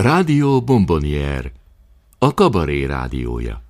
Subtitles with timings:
[0.00, 1.52] Rádió Bombonier,
[2.18, 3.62] a kabaré rádiója.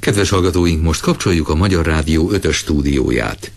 [0.00, 3.52] Kedves hallgatóink, most kapcsoljuk a Magyar Rádió 5 stúdióját.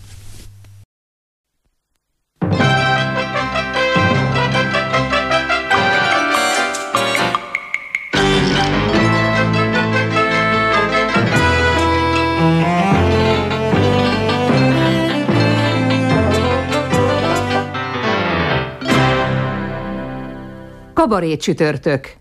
[21.02, 22.16] Kabaré csütörtök.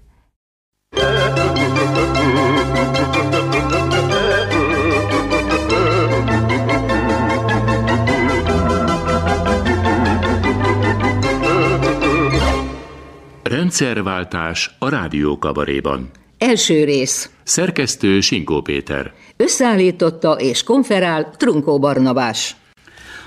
[13.43, 16.09] Rendszerváltás a Rádió Kabaréban.
[16.37, 17.29] Első rész.
[17.43, 19.13] Szerkesztő Sinkó Péter.
[19.37, 22.55] Összeállította és konferál Trunkó Barnabás.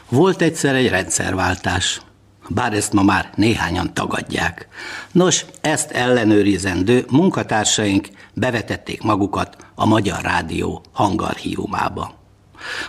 [0.09, 2.01] Volt egyszer egy rendszerváltás
[2.49, 4.69] bár ezt ma már néhányan tagadják.
[5.13, 12.23] Nos, ezt ellenőrizendő munkatársaink bevetették magukat a Magyar Rádió hangarchiumába.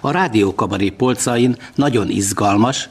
[0.01, 2.89] A rádiókabaré polcain nagyon izgalmas,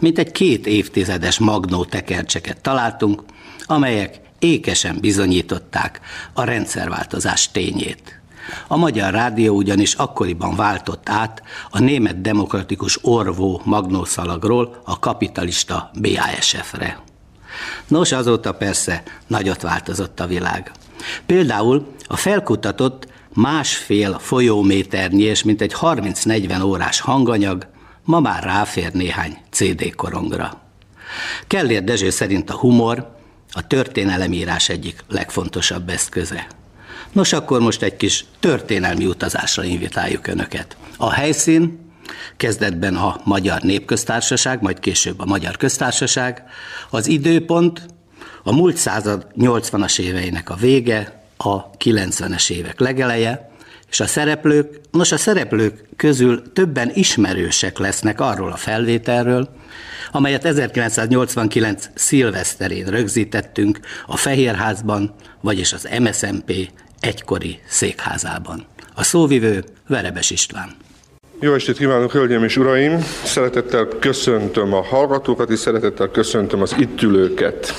[0.00, 3.22] mint egy két évtizedes magnó tekercseket találtunk,
[3.66, 6.00] amelyek ékesen bizonyították
[6.32, 8.21] a rendszerváltozás tényét.
[8.66, 17.02] A Magyar Rádió ugyanis akkoriban váltott át a német demokratikus orvó magnószalagról a kapitalista BASF-re.
[17.88, 20.72] Nos, azóta persze nagyot változott a világ.
[21.26, 27.66] Például a felkutatott másfél folyóméternyi és mintegy 30-40 órás hanganyag
[28.04, 30.60] ma már ráfér néhány CD korongra.
[31.46, 33.16] Kellér Dezső szerint a humor
[33.52, 36.46] a történelemírás egyik legfontosabb eszköze.
[37.12, 40.76] Nos, akkor most egy kis történelmi utazásra invitáljuk Önöket.
[40.96, 41.90] A helyszín
[42.36, 46.42] kezdetben a Magyar Népköztársaság, majd később a Magyar Köztársaság.
[46.90, 47.86] Az időpont
[48.42, 53.50] a múlt század 80-as éveinek a vége, a 90-es évek legeleje,
[53.90, 59.56] és a szereplők, nos a szereplők közül többen ismerősek lesznek arról a felvételről,
[60.12, 66.70] amelyet 1989 szilveszterén rögzítettünk a Fehérházban, vagyis az MSMP
[67.02, 68.66] egykori székházában.
[68.94, 70.70] A szóvivő Verebes István.
[71.40, 72.98] Jó estét kívánok, hölgyeim és uraim!
[73.24, 77.72] Szeretettel köszöntöm a hallgatókat, és szeretettel köszöntöm az itt ülőket.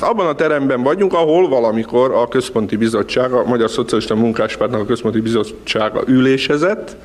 [0.00, 5.20] Abban a teremben vagyunk, ahol valamikor a Központi Bizottság, a Magyar Szocialista Munkáspártnak a Központi
[5.20, 6.96] Bizottsága ülésezett,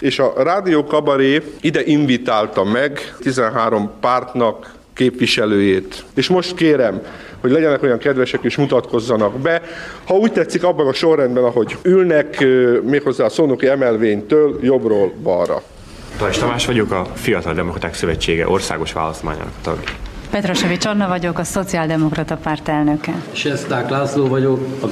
[0.00, 6.04] és a Rádió Kabaré ide invitálta meg 13 pártnak képviselőjét.
[6.14, 7.00] És most kérem,
[7.40, 9.62] hogy legyenek olyan kedvesek és mutatkozzanak be.
[10.06, 12.46] Ha úgy tetszik, abban a sorrendben, ahogy ülnek,
[12.82, 15.62] méghozzá a szónoki emelvénytől jobbról balra.
[16.18, 19.90] Tajs Tamás vagyok, a Fiatal Demokraták Szövetsége országos választmányának tagja.
[20.30, 23.12] Petrosevics Anna vagyok, a Szociáldemokrata Párt elnöke.
[23.32, 24.86] Sesták László vagyok, a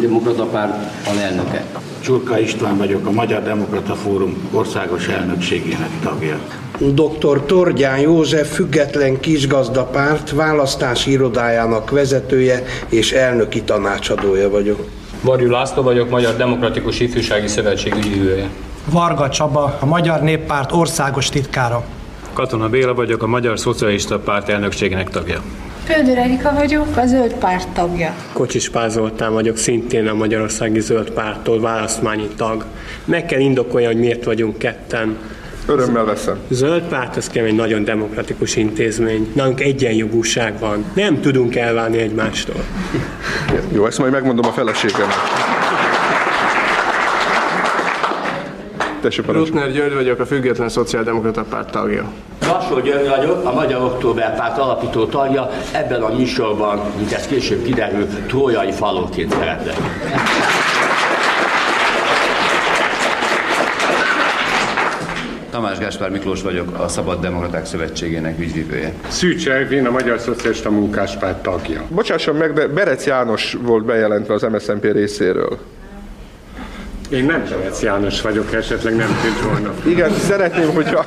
[0.00, 0.74] Demokrata Párt
[1.08, 1.64] alelnöke.
[2.00, 6.38] Csurka István vagyok, a Magyar Demokrata Fórum országos elnökségének tagja.
[6.80, 7.44] Dr.
[7.46, 14.84] Tordján József független kisgazdapárt választási irodájának vezetője és elnöki tanácsadója vagyok.
[15.22, 18.48] Varjú László vagyok, Magyar Demokratikus Ifjúsági Szövetség ügyvívője.
[18.90, 21.84] Varga Csaba, a Magyar Néppárt országos titkára.
[22.32, 25.42] Katona Béla vagyok, a Magyar Szocialista Párt elnökségének tagja.
[25.84, 28.14] Földör Erika vagyok, a Zöld Párt tagja.
[28.32, 32.64] Kocsis Pázoltán vagyok, szintén a Magyarországi Zöld Pártól választmányi tag.
[33.04, 35.16] Meg kell indokolni, hogy miért vagyunk ketten.
[35.70, 36.38] Örömmel veszem.
[36.48, 39.32] Zöld párt, az egy nagyon demokratikus intézmény.
[39.34, 40.84] Nálunk egyenjogúság van.
[40.94, 42.64] Nem tudunk elválni egymástól.
[43.74, 45.16] Jó, ezt majd megmondom a feleségemnek.
[49.00, 52.12] Tessék, Rutner György vagyok, a Független Szociáldemokrata Párt tagja.
[52.46, 55.50] Lassó György vagyok, a Magyar Október Párt alapító tagja.
[55.72, 59.76] Ebben a műsorban, mint ez később kiderül, trójai falóként szeretek.
[65.60, 68.92] Tamás Gáspár Miklós vagyok, a Szabad Demokraták Szövetségének ügyvívője.
[69.08, 71.82] Szűcs Elvin, a Magyar Szocialista Munkáspárt tagja.
[71.88, 75.58] Bocsásson meg, de Berec János volt bejelentve az MSZNP részéről.
[77.10, 79.74] Én nem Berec János vagyok, esetleg nem tűnt volna.
[79.86, 81.06] Igen, szeretném, hogyha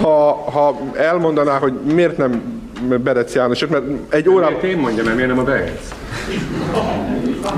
[0.00, 2.42] ha, ha elmondaná, hogy miért nem
[3.02, 4.46] Berec János, mert egy óra...
[4.46, 5.94] Miért én mondjam, nem, miért nem a Berec?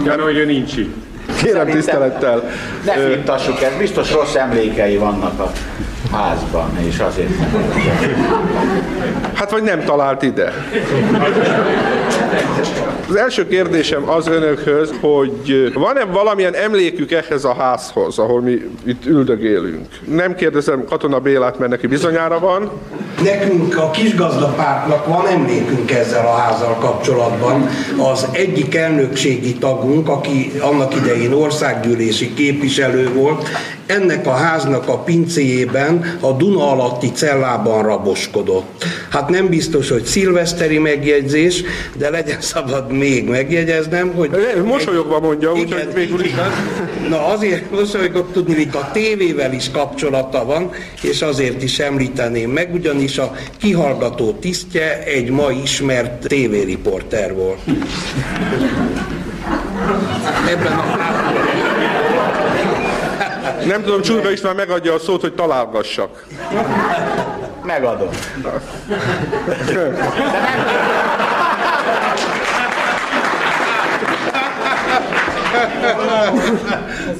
[0.05, 0.95] Gyanú, hogy ő nincs itt.
[1.43, 2.43] Kérem tisztelettel.
[2.85, 5.53] Ne fintassuk ezt, biztos rossz emlékei vannak a
[6.17, 7.31] házban, és azért
[9.43, 10.53] Hát vagy nem talált ide.
[13.09, 19.07] Az első kérdésem az önökhöz, hogy van-e valamilyen emlékük ehhez a házhoz, ahol mi itt
[19.07, 19.87] üldögélünk?
[20.05, 22.71] Nem kérdezem Katona Bélát, mert neki bizonyára van,
[23.23, 27.69] Nekünk a kisgazdapártnak van emlékünk ezzel a házzal kapcsolatban.
[28.13, 33.49] Az egyik elnökségi tagunk, aki annak idején országgyűlési képviselő volt,
[33.87, 38.85] ennek a háznak a pincéjében a Duna alatti cellában raboskodott.
[39.11, 41.63] Hát nem biztos, hogy szilveszteri megjegyzés,
[41.97, 44.31] de legyen szabad még megjegyeznem, hogy...
[44.65, 46.33] Mosolyogva mondja, úgyhogy végül is
[47.09, 50.71] Na azért mosolyogok tudni, hogy a tévével is kapcsolata van,
[51.03, 57.59] és azért is említeném meg, ugyanis a kihallgató tisztje egy ma ismert tévériporter volt.
[60.49, 61.52] Ebben a
[63.67, 66.25] Nem tudom, Csurga István megadja a szót, hogy találgassak.
[67.65, 68.09] Megadom.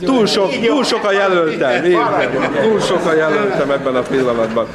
[0.01, 1.83] Túl sok, túl sok a jelöltem.
[2.63, 4.67] Túl sok a jelöltem ebben a pillanatban.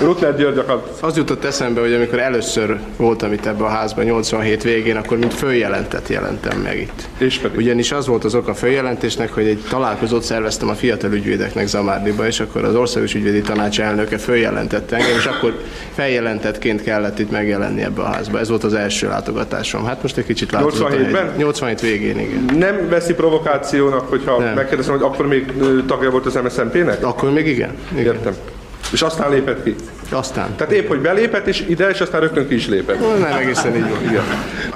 [0.00, 0.82] Rutner György akar.
[1.00, 5.34] Az jutott eszembe, hogy amikor először voltam itt ebben a házban 87 végén, akkor mint
[5.34, 7.08] följelentet jelentem meg itt.
[7.18, 7.56] És pedig?
[7.58, 12.26] Ugyanis az volt az oka a följelentésnek, hogy egy találkozót szerveztem a fiatal ügyvédeknek Zamárdiba,
[12.26, 15.62] és akkor az Országos Ügyvédi Tanács elnöke följelentette engem, és akkor
[15.94, 18.38] feljelentettként kellett itt megjelenni ebbe a házba.
[18.38, 19.84] Ez volt az első látogatásom.
[19.84, 20.88] Hát most egy kicsit látogatom.
[20.90, 21.32] 87-ben?
[21.36, 22.56] 87 végén, igen.
[22.58, 24.54] Nem veszi provokációnak, hogyha Nem.
[24.54, 25.52] megkérdezem, hogy akkor még
[25.86, 27.06] tagja volt az MSZNP-nek?
[27.06, 27.70] Akkor még igen.
[27.92, 28.14] igen.
[28.14, 28.34] Értem.
[28.92, 29.74] És aztán lépett ki?
[30.10, 30.56] Aztán.
[30.56, 33.18] Tehát épp, hogy belépett és ide, és aztán rögtön ki is lépett.
[33.18, 34.02] Nem egészen így van.
[34.02, 34.24] Igen.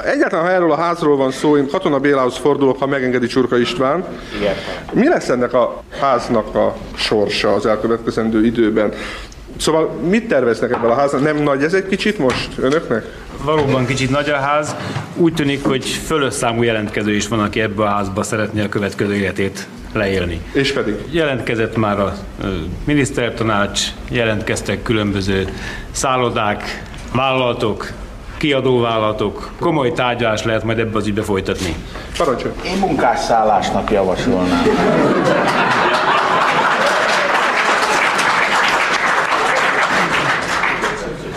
[0.04, 4.04] Egyáltalán, ha erről a házról van szó, én Katona Bélához fordulok, ha megengedi Csurka István.
[4.40, 4.54] Igen.
[4.92, 8.92] Mi lesz ennek a háznak a sorsa az elkövetkezendő időben?
[9.56, 11.22] Szóval mit terveznek ebben a házban?
[11.22, 13.04] Nem nagy ez egy kicsit most önöknek?
[13.44, 14.74] Valóban kicsit nagy a ház.
[15.16, 19.14] Úgy tűnik, hogy fölös számú jelentkező is van, aki ebbe a házba szeretné a következő
[19.14, 20.40] életét leélni.
[20.52, 20.94] És pedig?
[21.10, 22.14] Jelentkezett már a
[22.84, 25.48] minisztertanács, jelentkeztek különböző
[25.90, 26.82] szállodák,
[27.14, 27.92] vállalatok,
[28.36, 29.50] kiadóvállalatok.
[29.60, 31.74] Komoly tárgyalás lehet majd ebbe az ügybe folytatni.
[32.16, 32.52] Parancsolj!
[32.64, 34.62] Én munkásszállásnak javasolnám.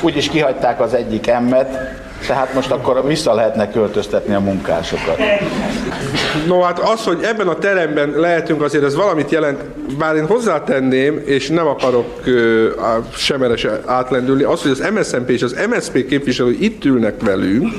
[0.06, 1.70] Úgyis kihagyták az egyik emmet,
[2.28, 5.18] tehát most akkor vissza lehetne költöztetni a munkásokat.
[6.48, 9.62] No hát az, hogy ebben a teremben lehetünk, azért ez valamit jelent,
[9.98, 12.70] bár én hozzátenném, és nem akarok ö,
[13.16, 17.74] semeres átlendülni, az, hogy az MSZNP és az MSZP képviselői itt ülnek velünk,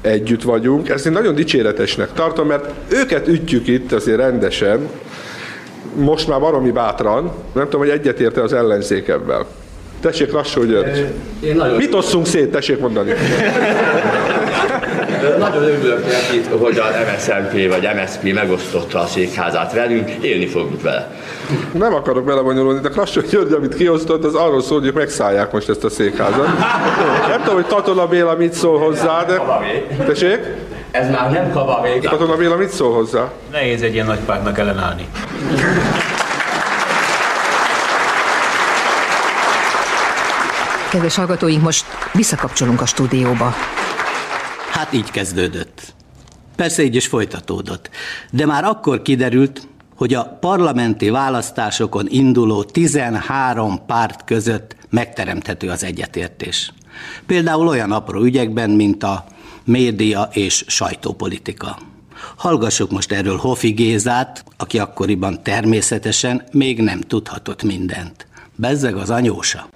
[0.00, 4.88] együtt vagyunk, ezt én nagyon dicséretesnek tartom, mert őket ütjük itt azért rendesen,
[5.94, 9.44] most már baromi bátran, nem tudom, hogy egyetérte az ellenzék ebben.
[10.00, 11.06] Tessék, lassú, György.
[11.40, 13.12] Én nagyon, Mit osszunk szét, tessék mondani.
[15.38, 21.10] nagyon örülök neki, hogy a MSZNP vagy MSZP megosztotta a székházát velünk, élni fogunk vele.
[21.72, 25.84] Nem akarok belebonyolulni, de Lassó György, amit kiosztott, az arról szól, hogy megszállják most ezt
[25.84, 26.46] a székházat.
[27.28, 29.40] Nem tudom, hogy Katona Béla mit szól hozzá, de...
[30.06, 30.40] Tessék?
[30.90, 31.98] Ez már nem kabaré.
[31.98, 33.32] Katona Béla mit szól hozzá?
[33.52, 35.08] Nehéz egy ilyen nagy pártnak ellenállni.
[40.94, 43.54] Kedves hallgatóink, most visszakapcsolunk a stúdióba.
[44.70, 45.94] Hát így kezdődött.
[46.56, 47.90] Persze így is folytatódott.
[48.30, 56.72] De már akkor kiderült, hogy a parlamenti választásokon induló 13 párt között megteremthető az egyetértés.
[57.26, 59.24] Például olyan apró ügyekben, mint a
[59.64, 61.78] média és sajtópolitika.
[62.36, 68.26] Hallgassuk most erről Hofi Gézát, aki akkoriban természetesen még nem tudhatott mindent.
[68.56, 69.68] Bezzeg az anyósa.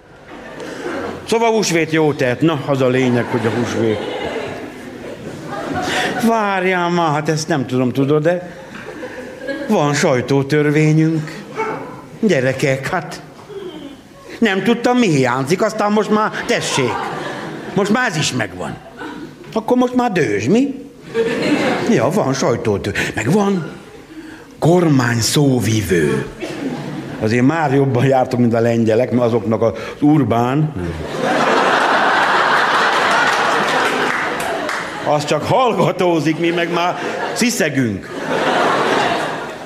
[1.29, 2.41] Szóval húsvét jó tett.
[2.41, 3.99] Na, az a lényeg, hogy a húsvét.
[6.27, 8.57] Várjál már, hát ezt nem tudom, tudod, de
[9.69, 11.43] van sajtótörvényünk.
[12.21, 13.23] Gyerekek, hát
[14.39, 16.93] nem tudtam, mi hiányzik, aztán most már tessék.
[17.75, 18.77] Most már ez is megvan.
[19.53, 20.75] Akkor most már dős, mi?
[21.91, 23.03] Ja, van sajtótörvény.
[23.15, 23.71] Meg van
[24.59, 26.27] kormány szóvivő.
[27.21, 30.73] Azért már jobban jártok, mint a lengyelek, mert azoknak az urbán.
[35.15, 36.99] Az csak hallgatózik, mi meg már
[37.33, 38.11] sziszegünk.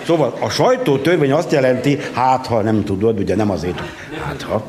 [0.07, 3.83] Szóval a sajtótörvény azt jelenti, hát ha nem tudod, ugye nem azért,
[4.27, 4.67] hát ha,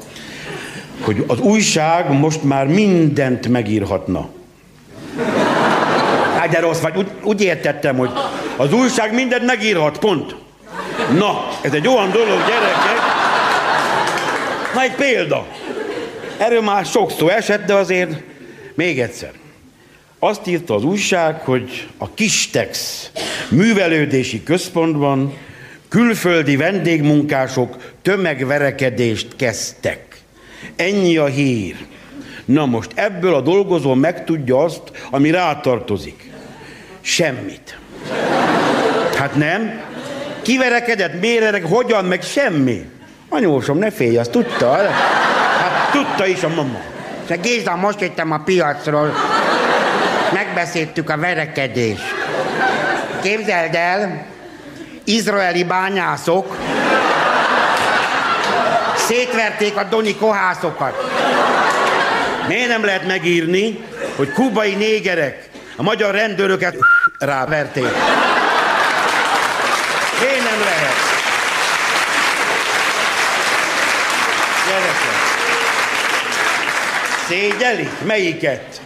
[1.01, 4.27] hogy az újság most már mindent megírhatna.
[6.37, 8.09] Hát de rossz vagy, úgy, úgy értettem, hogy
[8.57, 10.35] az újság mindent megírhat, pont.
[11.17, 12.99] Na, ez egy olyan dolog, gyerekek.
[14.73, 15.47] Na, egy példa.
[16.37, 18.21] Erről már sokszor esett, de azért
[18.75, 19.31] még egyszer.
[20.19, 23.09] Azt írta az újság, hogy a Kistex
[23.49, 25.33] művelődési központban
[25.89, 29.99] külföldi vendégmunkások tömegverekedést kezdtek.
[30.75, 31.75] Ennyi a hír.
[32.45, 36.31] Na most ebből a dolgozó megtudja azt, ami rátartozik.
[37.01, 37.77] Semmit.
[39.17, 39.81] Hát nem?
[40.43, 42.89] Kiverekedett, mérerek, hogyan, meg semmi.
[43.29, 44.75] Anyósom, ne félj, azt tudta.
[45.61, 46.79] Hát tudta is a mama.
[47.27, 49.13] Se Géza, most jöttem a piacról.
[50.33, 52.03] Megbeszéltük a verekedést.
[53.21, 54.25] Képzeld el,
[55.03, 56.57] izraeli bányászok
[58.95, 61.11] szétverték a doni kohászokat.
[62.47, 63.83] Miért nem lehet megírni,
[64.15, 66.75] hogy kubai négerek a magyar rendőröket
[67.19, 67.87] ráverték?
[70.19, 70.95] Miért nem lehet?
[74.67, 75.23] Gyerekek.
[77.33, 77.89] Szégyelik?
[78.05, 78.81] Melyiket?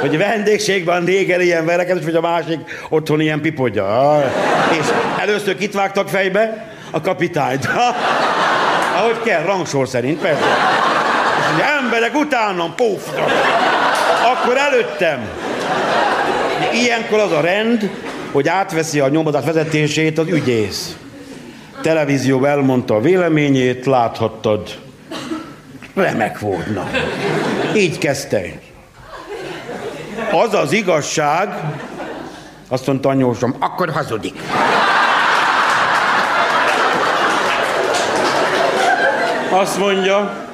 [0.00, 4.24] Hogy vendégségben néger ilyen verekedés, vagy a másik otthon ilyen pipodja.
[4.80, 4.86] És
[5.18, 6.72] először kit vágtak fejbe?
[6.90, 7.68] A kapitányt.
[8.96, 10.44] Ahogy kell, rangsor szerint, persze.
[11.38, 13.24] És ugye emberek utánam, pofra.
[14.32, 15.28] Akkor előttem.
[16.72, 17.90] Ilyenkor az a rend,
[18.32, 20.96] hogy átveszi a nyomozás vezetését az ügyész.
[21.82, 24.86] Televízió elmondta a véleményét, láthattad.
[25.98, 26.66] Remek volt.
[27.76, 28.40] Így kezdte.
[30.32, 31.48] Az az igazság,
[32.68, 34.40] azt mondta anyósom, akkor hazudik.
[39.50, 40.46] Azt mondja,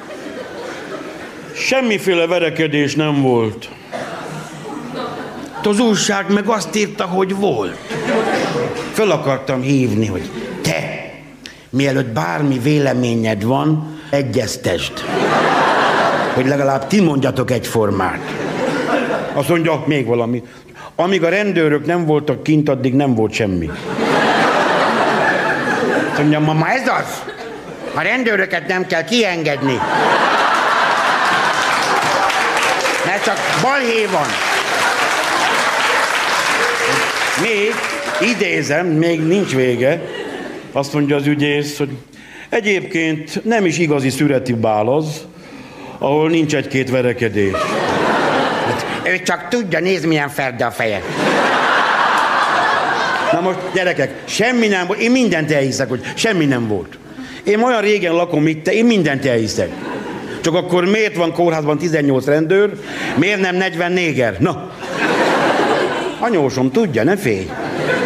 [1.55, 3.69] semmiféle verekedés nem volt.
[5.63, 7.77] Az újság meg azt írta, hogy volt.
[8.93, 10.29] Föl akartam hívni, hogy
[10.61, 11.11] te,
[11.69, 14.93] mielőtt bármi véleményed van, egyeztesd.
[16.35, 18.19] Hogy legalább ti mondjatok egyformát.
[19.33, 20.43] Azt mondja, még valami.
[20.95, 23.69] Amíg a rendőrök nem voltak kint, addig nem volt semmi.
[26.09, 27.23] Azt mondja, mama, ez az?
[27.93, 29.79] A rendőröket nem kell kiengedni.
[33.05, 34.27] Mert csak balhé van.
[37.41, 37.73] Még,
[38.29, 40.01] idézem, még nincs vége,
[40.71, 41.89] azt mondja az ügyész, hogy
[42.49, 45.25] egyébként nem is igazi szüreti bál az,
[46.05, 47.53] ahol nincs egy-két verekedés.
[49.03, 51.01] Ő csak tudja, nézd milyen ferde a feje.
[53.31, 56.97] Na most, gyerekek, semmi nem volt, én mindent elhiszek, hogy semmi nem volt.
[57.43, 59.69] Én olyan régen lakom itt, én mindent elhiszek.
[60.41, 62.71] Csak akkor miért van kórházban 18 rendőr,
[63.15, 64.35] miért nem 40 néger?
[64.39, 64.71] Na,
[66.19, 67.49] anyósom tudja, ne félj.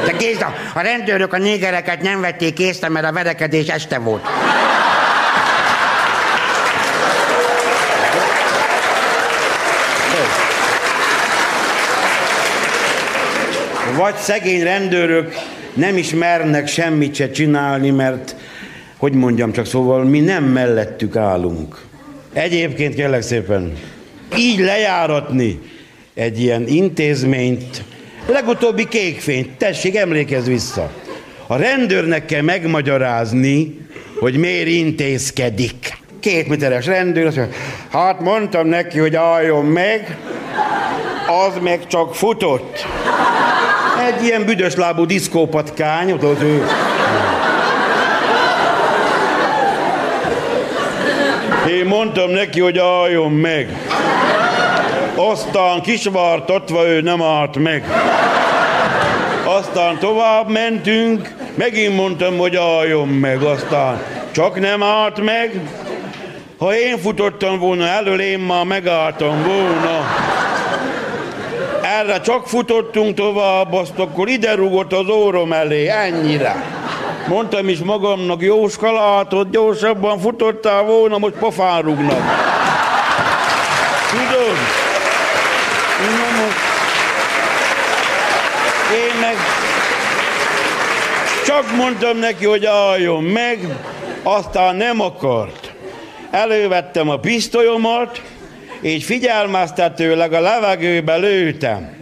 [0.05, 4.25] De Géza, a rendőrök a négereket nem vették észre, mert a verekedés este volt.
[13.99, 15.33] Vagy szegény rendőrök
[15.73, 18.35] nem is mernek semmit se csinálni, mert,
[18.97, 21.81] hogy mondjam csak, szóval mi nem mellettük állunk.
[22.33, 23.73] Egyébként kérlek szépen,
[24.37, 25.59] így lejáratni
[26.13, 27.83] egy ilyen intézményt,
[28.27, 30.91] legutóbbi kékfényt, tessék, emlékezz vissza.
[31.47, 33.79] A rendőrnek kell megmagyarázni,
[34.19, 35.97] hogy miért intézkedik.
[36.19, 37.55] Két méteres rendőr, azt mondja,
[37.91, 40.17] hát mondtam neki, hogy álljon meg,
[41.47, 42.85] az meg csak futott.
[44.07, 46.65] Egy ilyen büdös lábú diszkópatkány, ott ő.
[51.69, 53.77] Én mondtam neki, hogy álljon meg.
[55.15, 57.83] Aztán kisvartatva ő nem állt meg.
[59.45, 63.41] Aztán tovább mentünk, megint mondtam, hogy álljon meg.
[63.41, 64.01] Aztán
[64.31, 65.59] csak nem állt meg.
[66.57, 70.05] Ha én futottam volna elől, én már megálltam volna.
[71.99, 76.55] Erre csak futottunk tovább, azt akkor ide rúgott az órom elé, ennyire.
[77.27, 82.21] Mondtam is magamnak, Jóska látod, gyorsabban futottál volna, most pofán rúgnak.
[84.09, 84.57] Tudod?
[88.93, 89.35] Én meg
[91.45, 93.77] csak mondtam neki, hogy álljon meg,
[94.23, 95.73] aztán nem akart.
[96.31, 98.21] Elővettem a pisztolyomat,
[98.81, 101.97] és figyelmeztetőleg a levegőbe lőtem.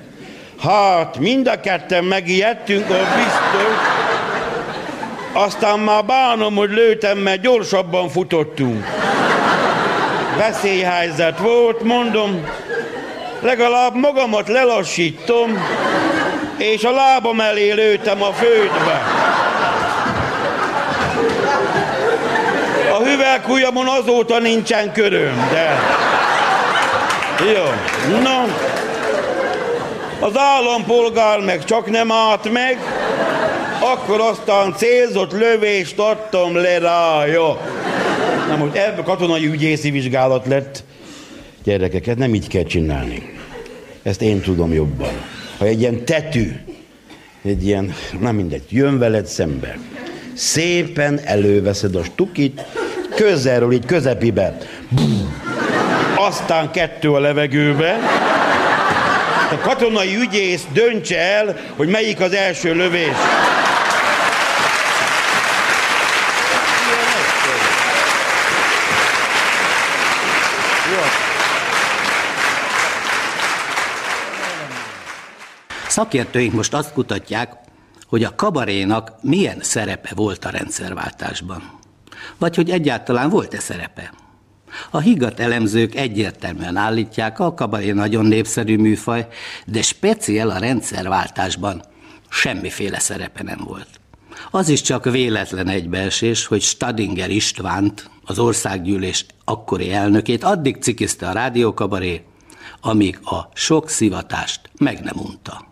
[0.61, 3.95] Hát, mind a ketten megijedtünk a biztos.
[5.33, 8.85] Aztán már bánom, hogy lőtem, mert gyorsabban futottunk.
[10.37, 12.45] Veszélyhelyzet volt, mondom,
[13.41, 15.63] legalább magamat lelassítom,
[16.57, 19.01] és a lábam elé lőtem a földbe.
[22.91, 25.77] A hüvelkujjamon azóta nincsen köröm, de...
[27.39, 27.63] Jó,
[28.21, 28.51] no.
[30.19, 32.77] Az állampolgár meg csak nem állt meg,
[33.79, 37.61] akkor aztán célzott lövést adtam le rája.
[38.49, 40.83] Na most ebből katonai ügyészi vizsgálat lett.
[41.63, 43.35] Gyerekeket nem így kell csinálni.
[44.03, 45.11] Ezt én tudom jobban.
[45.57, 46.51] Ha egy ilyen tetű,
[47.43, 49.77] egy ilyen, nem mindegy, jön veled szembe,
[50.33, 52.65] szépen előveszed a stukit,
[53.15, 54.57] közelről, így közepibe,
[56.27, 57.99] aztán kettő a levegőbe,
[59.51, 63.15] a katonai ügyész döntse el, hogy melyik az első lövés.
[75.87, 77.53] Szakértőink most azt kutatják,
[78.07, 81.79] hogy a kabarénak milyen szerepe volt a rendszerváltásban.
[82.37, 84.11] Vagy hogy egyáltalán volt-e szerepe.
[84.89, 89.27] A higgadt elemzők egyértelműen állítják, a kabaré nagyon népszerű műfaj,
[89.65, 91.83] de speciál a rendszerváltásban
[92.29, 93.87] semmiféle szerepe nem volt.
[94.51, 101.31] Az is csak véletlen egybeesés, hogy Stadinger Istvánt, az országgyűlés akkori elnökét addig cikizte a
[101.31, 102.23] rádiókabaré,
[102.81, 105.66] amíg a sok szivatást meg nem unta.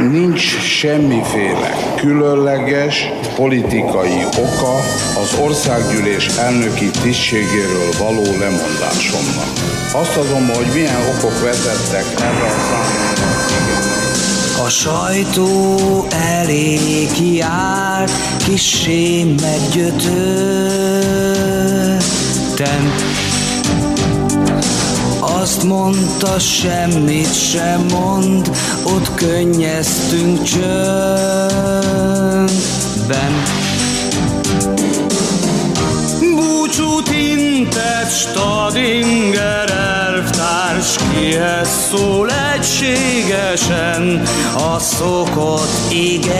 [0.00, 4.76] Nincs semmiféle különleges politikai oka
[5.20, 9.52] az országgyűlés elnöki tisztségéről való lemondásomnak.
[9.92, 13.16] Azt adom, hogy milyen okok vezettek erre a számomra.
[14.64, 15.76] A sajtó
[16.10, 18.06] elé kiáll,
[18.46, 20.04] kissé meggyötörtem.
[25.46, 28.50] Azt mondta, semmit sem mond,
[28.82, 31.72] ott könnyeztünk csöndben.
[36.34, 44.22] Búcsút intett Stadinger elvtárs, kihez szól egységesen
[44.56, 46.34] a szokott igen.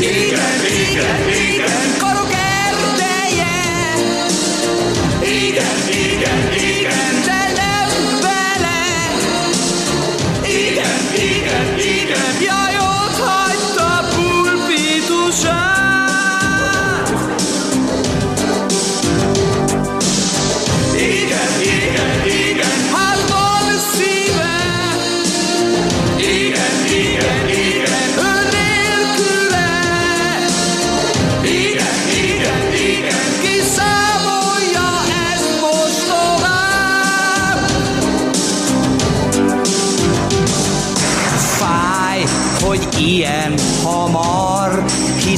[0.00, 0.40] Igen,
[0.90, 2.11] igen, igen, karok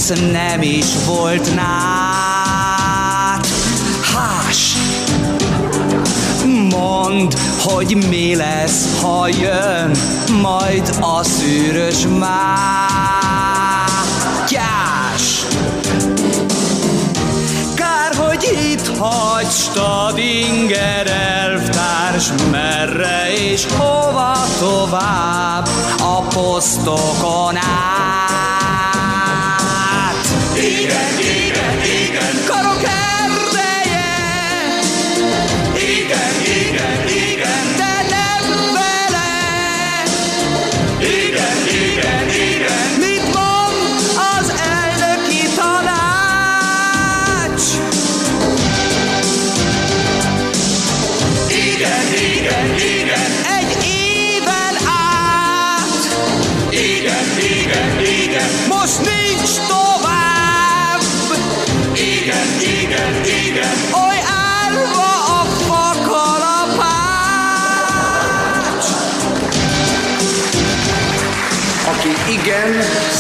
[0.06, 3.46] hisz nem is volt nád.
[4.14, 4.76] Hás,
[6.70, 9.96] Mondd, hogy mi lesz, ha jön
[10.42, 12.34] majd a szűrös mátyás.
[17.74, 28.73] Kár, hogy itt hagy Stadinger elvtárs, merre és hova tovább a posztokon át.
[30.56, 31.23] Igen,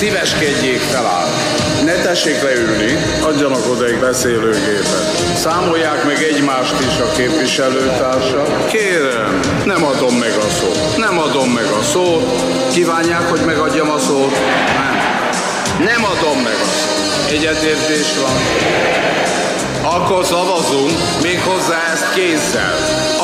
[0.04, 1.28] szíveskedjék feláll.
[1.84, 5.36] Ne tessék leülni, adjanak oda egy beszélőgépet.
[5.36, 8.66] Számolják meg egymást is a képviselőtársak.
[8.66, 10.96] Kérem, nem adom meg a szót.
[10.96, 12.24] Nem adom meg a szót.
[12.72, 14.32] Kívánják, hogy megadjam a szót?
[14.76, 14.94] Nem.
[15.84, 17.30] Nem adom meg a szót.
[17.30, 18.36] Egyetértés van.
[19.84, 20.90] Akkor szavazunk,
[21.22, 22.74] méghozzá ezt kézzel.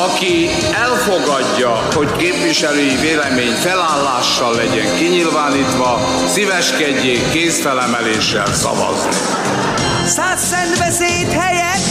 [0.09, 9.11] Aki elfogadja, hogy képviselői vélemény felállással legyen kinyilvánítva, szíveskedjék kézfelemeléssel szavazni.
[10.05, 11.90] Száz szentbeszéd helyett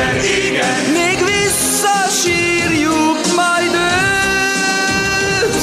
[0.00, 0.16] igen,
[0.48, 0.90] igen.
[0.92, 5.56] Még visszasírjuk majd őt,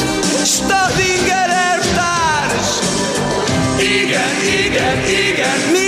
[0.45, 2.69] Stadinger elvtárs.
[3.79, 4.97] Igen, igen,
[5.29, 5.57] igen.
[5.71, 5.86] Mi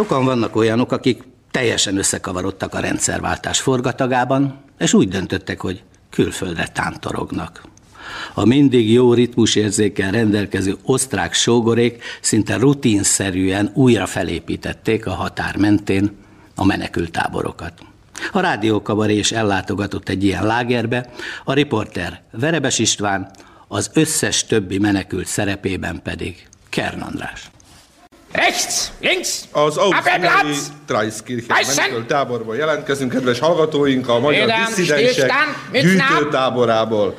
[0.00, 7.62] Sokan vannak olyanok, akik teljesen összekavarodtak a rendszerváltás forgatagában, és úgy döntöttek, hogy külföldre tántorognak.
[8.34, 16.16] A mindig jó ritmusérzékkel rendelkező osztrák sógorék szinte rutinszerűen újra felépítették a határ mentén
[16.54, 17.72] a menekültáborokat.
[18.32, 21.10] A rádiókabaré is ellátogatott egy ilyen lágerbe,
[21.44, 23.30] a riporter Verebes István,
[23.68, 27.50] az összes többi menekült szerepében pedig Kern András.
[28.32, 30.54] Rechts, links, az Ausztriai
[30.86, 35.32] Traiskirchen menekült táborból jelentkezünk, kedves hallgatóink, a magyar Védelem, disszidensek
[35.72, 37.14] gyűjtőtáborából.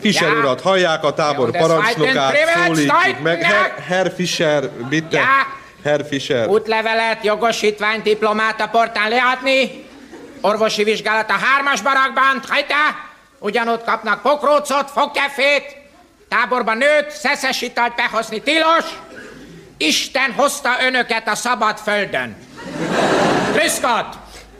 [0.00, 0.38] Fischer Ja.
[0.38, 3.42] urat hallják, a tábor Ja, parancsnokát, szólítjuk meg.
[3.42, 5.16] Herr, Herr Fischer, bitte.
[5.18, 5.60] Ja.
[5.84, 6.48] Herr Fischer.
[6.48, 9.84] Útlevelet, jogosítványt, diplomát a portán leadni,
[10.40, 12.74] orvosi vizsgálat a hármas barakban, trajta,
[13.38, 15.76] ugyanott kapnak pokrócot, fogkefét,
[16.28, 18.84] táborban nőtt, szeszes italt behozni tilos,
[19.86, 22.34] Isten hozta önöket a szabad földön.
[23.52, 24.06] Grüszkot!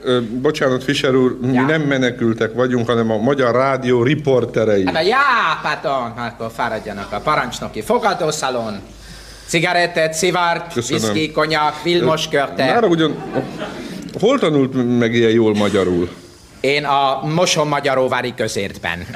[0.03, 4.85] Ö, bocsánat, Fischer úr, mi nem menekültek vagyunk, hanem a Magyar Rádió riporterei.
[4.87, 5.19] Hát a já,
[5.63, 8.81] pardon, akkor fáradjanak a parancsnoki fogadószalon,
[9.47, 12.65] cigarettet, szivart, viszki, konyak, Vilmos körte.
[12.65, 13.23] Nára ugyan,
[14.21, 16.09] hol tanult meg ilyen jól magyarul?
[16.61, 19.07] Én a Moson Magyaróvári közértben.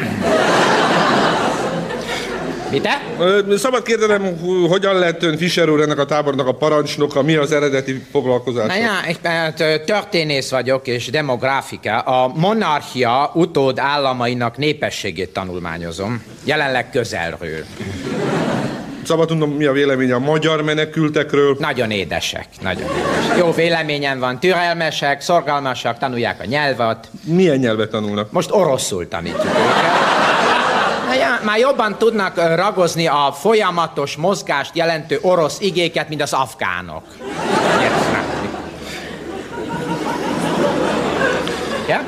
[2.76, 3.02] Mite?
[3.18, 7.52] Ö, Szabad kérdenem, hogyan lett ön Fischer úr ennek a tábornak a parancsnoka, mi az
[7.52, 8.66] eredeti foglalkozása?
[8.66, 9.18] Na ja, ich
[9.58, 11.98] ö, történész vagyok és demográfika.
[11.98, 16.22] A monarchia utód államainak népességét tanulmányozom.
[16.44, 17.64] Jelenleg közelről.
[19.04, 21.56] Szabad tudnom, mi a véleménye a magyar menekültekről?
[21.58, 23.38] Nagyon édesek, nagyon édesek.
[23.38, 27.08] Jó véleményem van, türelmesek, szorgalmasak, tanulják a nyelvet.
[27.24, 28.32] Milyen nyelvet tanulnak?
[28.32, 30.45] Most oroszul tanítjuk őket.
[31.18, 37.02] Ja, már jobban tudnak ragozni a folyamatos mozgást jelentő orosz igéket, mint az afgánok.
[41.88, 42.02] Ja?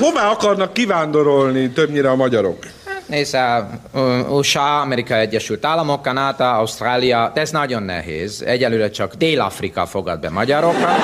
[0.00, 2.66] Hová akarnak kivándorolni többnyire a magyarok?
[3.06, 3.36] Nézd,
[3.94, 8.42] ö, USA, Amerika Egyesült Államok, Kanada, Ausztrália, de ez nagyon nehéz.
[8.46, 10.98] Egyelőre csak Dél-Afrika fogad be magyarokat.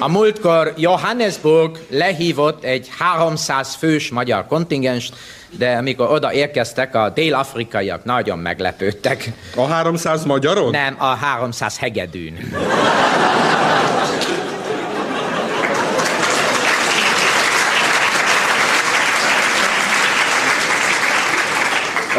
[0.00, 5.14] A múltkor Johannesburg lehívott egy 300 fős magyar kontingenst,
[5.50, 9.32] de amikor oda érkeztek, a dél-afrikaiak nagyon meglepődtek.
[9.56, 10.70] A 300 magyaron?
[10.70, 12.52] Nem, a 300 hegedűn.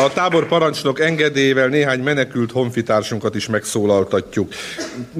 [0.06, 4.54] A tábor parancsnok engedélyével néhány menekült honfitársunkat is megszólaltatjuk.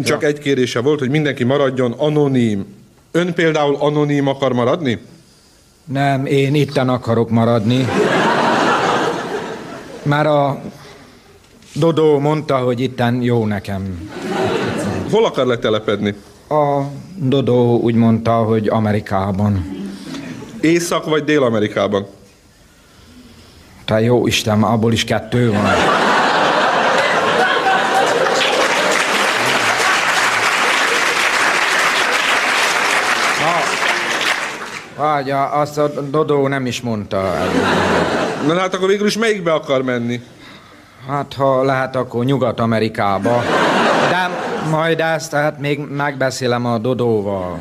[0.04, 2.66] Csak egy kérése volt, hogy mindenki maradjon anonim.
[3.12, 5.00] Ön például anonim akar maradni?
[5.86, 7.88] Nem, én itten akarok maradni.
[10.04, 10.62] Már a
[11.74, 14.12] Dodó mondta, hogy itten jó nekem.
[15.12, 16.16] Hol akar letelepedni?
[16.50, 16.82] A
[17.16, 19.78] Dodó úgy mondta, hogy Amerikában.
[20.62, 22.08] Észak vagy Dél-Amerikában?
[23.90, 25.66] Te jó Isten, abból is kettő van.
[34.98, 37.34] Vagy a- azt a Dodó nem is mondta.
[38.48, 40.22] Na hát akkor végül is melyikbe akar menni?
[41.08, 43.44] Hát ha lehet, akkor Nyugat-Amerikába.
[44.10, 44.30] De
[44.70, 47.60] majd ezt tehát még megbeszélem a Dodóval.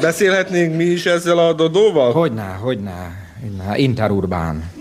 [0.00, 2.12] Beszélhetnénk mi is ezzel a Dodóval?
[2.12, 3.12] Hogyne, hogyne.
[3.42, 3.76] hogyne.
[3.76, 4.73] Interurbán.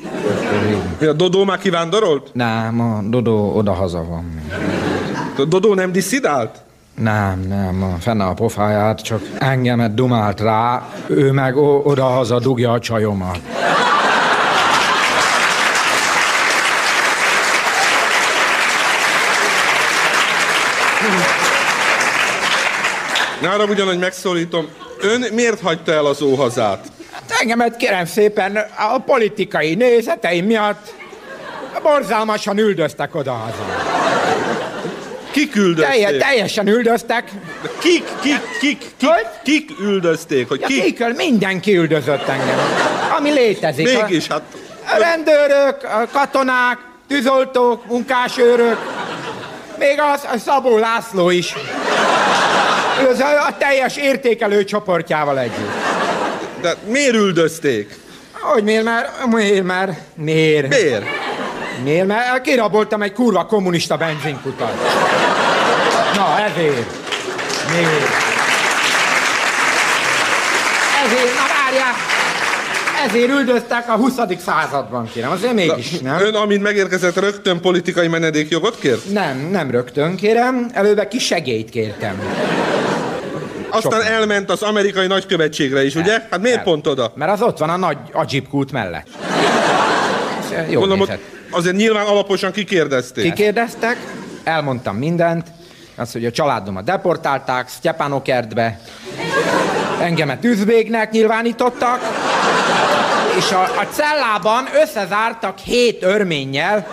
[0.99, 2.29] Mi a Dodó már kivándorolt?
[2.33, 4.41] Nem, a Dodó odahaza van.
[5.37, 6.61] A Dodó nem diszidált?
[6.95, 12.79] Nem, nem, a fenne a pofáját, csak engemet dumált rá, ő meg odahaza dugja a
[12.79, 13.39] csajomat.
[23.41, 24.67] Ne arra ugyan, hogy megszólítom.
[25.01, 26.91] Ön miért hagyta el az óhazát?
[27.27, 30.93] Engemet kérem szépen a politikai nézeteim miatt
[31.81, 33.65] borzalmasan üldöztek odahaza.
[35.31, 36.03] Kik üldözték?
[36.03, 37.31] Telje, teljesen üldöztek.
[37.61, 39.09] De kik, kik, kik, kik,
[39.43, 40.47] kik üldözték?
[40.47, 40.83] Hogy Ja, kik?
[40.83, 42.57] kikől mindenki üldözött engem.
[43.17, 44.01] Ami létezik.
[44.01, 44.41] Mégis, hát...
[44.85, 48.77] A rendőrök, a katonák, tűzoltók, munkásőrök,
[49.77, 51.53] még az a Szabó László is.
[53.19, 55.82] A, a teljes értékelő csoportjával együtt.
[56.63, 57.95] De miért üldözték?
[58.31, 59.09] Hogy miért már?
[59.29, 59.97] Miért már?
[60.15, 60.67] Miért?
[60.67, 61.05] Miért?
[61.83, 62.07] Miért?
[62.07, 64.73] Mert kiraboltam egy kurva kommunista benzinkutat.
[66.15, 66.85] Na, ezért.
[67.71, 68.09] Miért?
[71.05, 71.93] Ezért, na várjál!
[73.07, 74.13] Ezért üldöztek a 20.
[74.45, 75.31] században, kérem.
[75.31, 76.19] Azért mégis, nem?
[76.19, 79.11] Ön, amint megérkezett, rögtön politikai menedékjogot kért?
[79.11, 80.69] Nem, nem rögtön kérem.
[80.73, 82.21] Előbb kis segélyt kértem.
[83.73, 84.11] Aztán Sok.
[84.11, 86.27] elment az amerikai nagykövetségre is, ugye?
[86.29, 86.63] Hát miért El.
[86.63, 87.11] pont oda?
[87.15, 89.07] Mert az ott van a nagy Ajib mellett.
[90.53, 91.17] Ez Jó Gondolom, ott
[91.49, 93.23] azért nyilván alaposan kikérdezték.
[93.23, 93.97] Kikérdeztek,
[94.43, 95.47] elmondtam mindent,
[95.95, 98.79] azt, hogy a családomat deportálták Sztyepánokertbe,
[100.01, 101.99] engemet üzbégnek nyilvánítottak,
[103.37, 106.87] és a, a cellában összezártak hét örménnyel,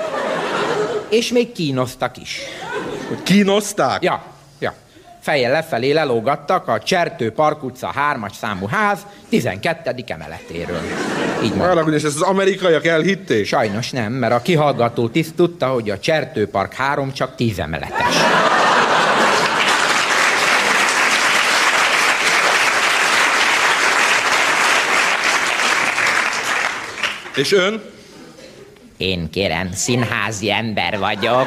[1.09, 2.41] és még kínoztak is.
[3.09, 4.03] Hogy kínozták?
[4.03, 4.30] Ja.
[5.21, 9.95] Fejjel lefelé lelógattak a Csertő Park utca 3-as számú ház 12.
[10.07, 10.81] emeletéről.
[11.43, 11.53] Így.
[11.59, 13.47] Arra, hogy ezt az amerikaiak elhitték?
[13.47, 18.15] Sajnos nem, mert a kihallgató tiszt tudta, hogy a Csertő Park 3 csak 10 emeletes.
[27.37, 27.83] És ön?
[28.97, 31.47] Én kérem, színházi ember vagyok,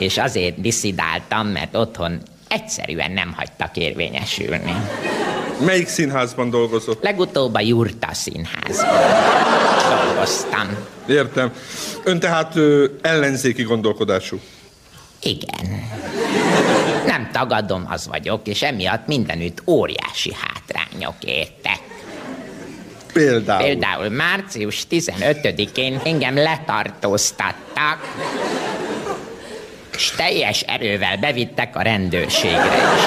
[0.00, 4.74] és azért diszidáltam, mert otthon egyszerűen nem hagytak érvényesülni.
[5.64, 7.02] Melyik színházban dolgozott?
[7.02, 9.00] Legutóbb a Jurta színházban
[10.04, 10.68] dolgoztam.
[11.08, 11.52] Értem.
[12.04, 14.40] Ön tehát ö, ellenzéki gondolkodású.
[15.22, 15.84] Igen.
[17.06, 21.80] Nem tagadom, az vagyok, és emiatt mindenütt óriási hátrányok értek.
[23.12, 23.62] Például?
[23.62, 28.14] Például március 15-én engem letartóztattak,
[30.00, 33.02] és teljes erővel bevittek a rendőrségre is.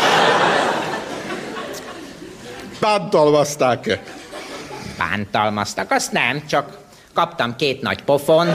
[2.80, 4.02] Bántalmazták-e?
[4.98, 6.78] Bántalmaztak, azt nem, csak
[7.14, 8.48] kaptam két nagy pofon.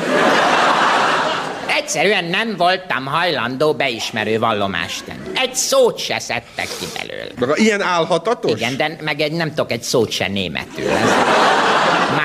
[1.67, 5.29] Egyszerűen nem voltam hajlandó beismerő vallomást tenni.
[5.35, 7.31] Egy szót se szedtek ki belőle.
[7.39, 8.51] Maga ilyen álhatatos?
[8.51, 10.91] Igen, de meg egy, nem tudok egy szót se németül.
[10.91, 11.11] Ez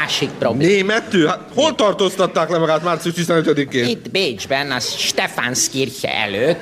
[0.03, 0.71] másik probléma.
[0.71, 1.27] Németül?
[1.27, 3.85] Hát hol tartóztatták le magát március 15-én?
[3.85, 6.61] Itt Bécsben, a Stephanskirche előtt,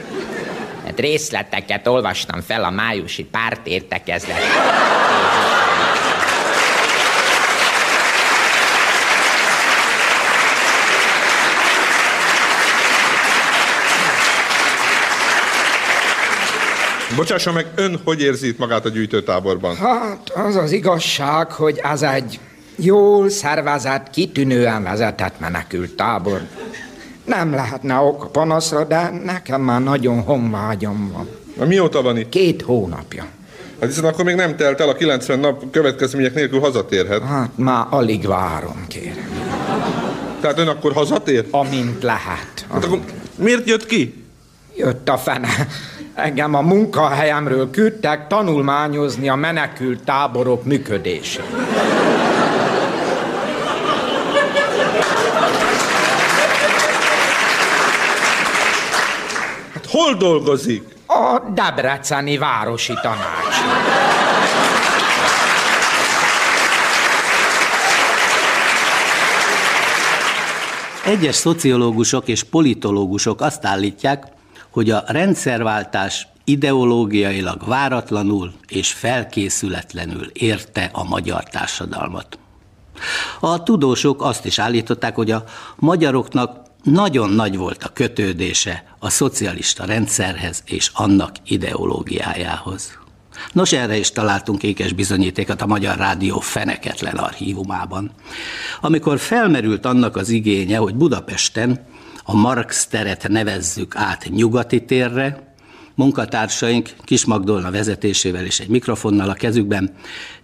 [0.85, 4.37] hát részleteket olvastam fel a májusi pártértekezlet.
[17.15, 19.75] Bocsássa meg, ön hogy érzi itt magát a gyűjtőtáborban?
[19.75, 22.39] Hát az az igazság, hogy az egy
[22.83, 26.41] jól szervezett, kitűnően vezetett menekült tábor.
[27.25, 31.27] Nem lehetne ok panaszra, de nekem már nagyon honvágyom van.
[31.57, 32.29] Na, mióta van itt?
[32.29, 33.25] Két hónapja.
[33.79, 37.23] Hát hiszen akkor még nem telt el a 90 nap következmények nélkül hazatérhet.
[37.23, 39.29] Hát már alig várom, kérem.
[40.41, 41.47] Tehát ön akkor hazatér?
[41.51, 42.65] Amint lehet.
[42.71, 42.99] Hát akkor
[43.35, 44.23] miért jött ki?
[44.75, 45.67] Jött a fene.
[46.13, 51.45] Engem a munkahelyemről küldtek tanulmányozni a menekült táborok működését.
[59.91, 60.95] Hol dolgozik?
[61.07, 63.55] A Debreceni Városi Tanács.
[71.05, 74.25] Egyes szociológusok és politológusok azt állítják,
[74.69, 82.37] hogy a rendszerváltás ideológiailag váratlanul és felkészületlenül érte a magyar társadalmat.
[83.39, 85.43] A tudósok azt is állították, hogy a
[85.75, 92.99] magyaroknak nagyon nagy volt a kötődése a szocialista rendszerhez és annak ideológiájához.
[93.53, 98.11] Nos, erre is találtunk ékes bizonyítékat a Magyar Rádió feneketlen archívumában.
[98.81, 101.85] Amikor felmerült annak az igénye, hogy Budapesten
[102.23, 105.53] a Marx teret nevezzük át nyugati térre,
[105.95, 109.93] munkatársaink Kis Magdolna vezetésével és egy mikrofonnal a kezükben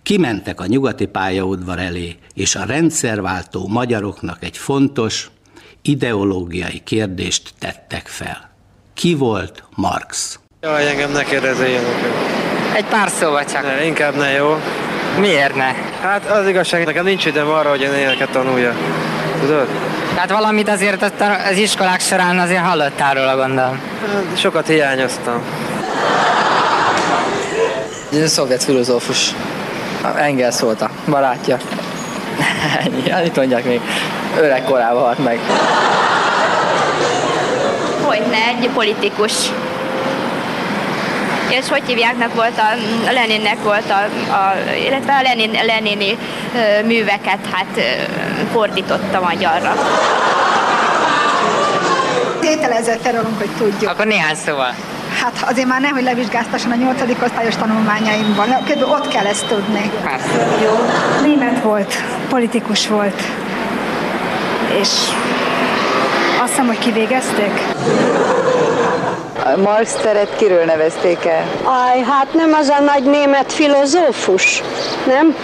[0.04, 5.32] kimentek a nyugati pályaudvar elé, és a rendszerváltó magyaroknak egy fontos
[5.88, 8.50] ideológiai kérdést tettek fel.
[8.94, 10.40] Ki volt Marx?
[10.62, 12.12] Jaj, engem ne kérdezzél ilyeneket.
[12.76, 13.62] Egy pár szóval csak.
[13.64, 14.58] Ne, inkább ne, jó?
[15.20, 15.74] Miért ne?
[16.02, 18.76] Hát az igazság, nekem nincs időm arra, hogy én ilyeneket tanulja.
[19.40, 19.68] Tudod?
[20.14, 21.04] Tehát valamit azért
[21.52, 23.82] az iskolák során azért hallottál róla, gondolom.
[24.02, 25.42] Hát, sokat hiányoztam.
[28.14, 29.34] Ez szovjet filozófus.
[30.16, 31.58] Engels volt a barátja.
[32.86, 33.82] Ennyi, annyit mondják még.
[34.38, 35.40] Öreg korában halt meg.
[38.02, 39.34] Hogyne, egy politikus.
[41.50, 42.72] És hogy hívjáknak volt a,
[43.08, 44.54] a Leninnek volt a, a
[44.86, 46.18] illetve a Lenin, Lenini
[46.56, 47.82] ö, műveket hát ö,
[48.52, 49.74] fordította magyarra.
[52.40, 53.92] Tételezett terrorunk, hogy tudjuk.
[53.92, 54.76] Akkor néhány szóval.
[55.22, 58.48] Hát azért már nem, hogy levizsgáztasson a nyolcadik osztályos tanulmányaimban.
[58.50, 58.82] Kb.
[58.82, 59.92] ott kell ezt tudni.
[60.04, 60.48] Persze.
[60.64, 60.72] Jó.
[61.22, 61.94] Német volt,
[62.30, 63.22] politikus volt.
[64.80, 64.90] És
[66.42, 67.62] azt hiszem, hogy kivégezték.
[69.64, 71.44] Marx teret kiről nevezték el?
[71.64, 74.64] Aj, hát nem az a nagy német filozófus,
[75.06, 75.36] nem?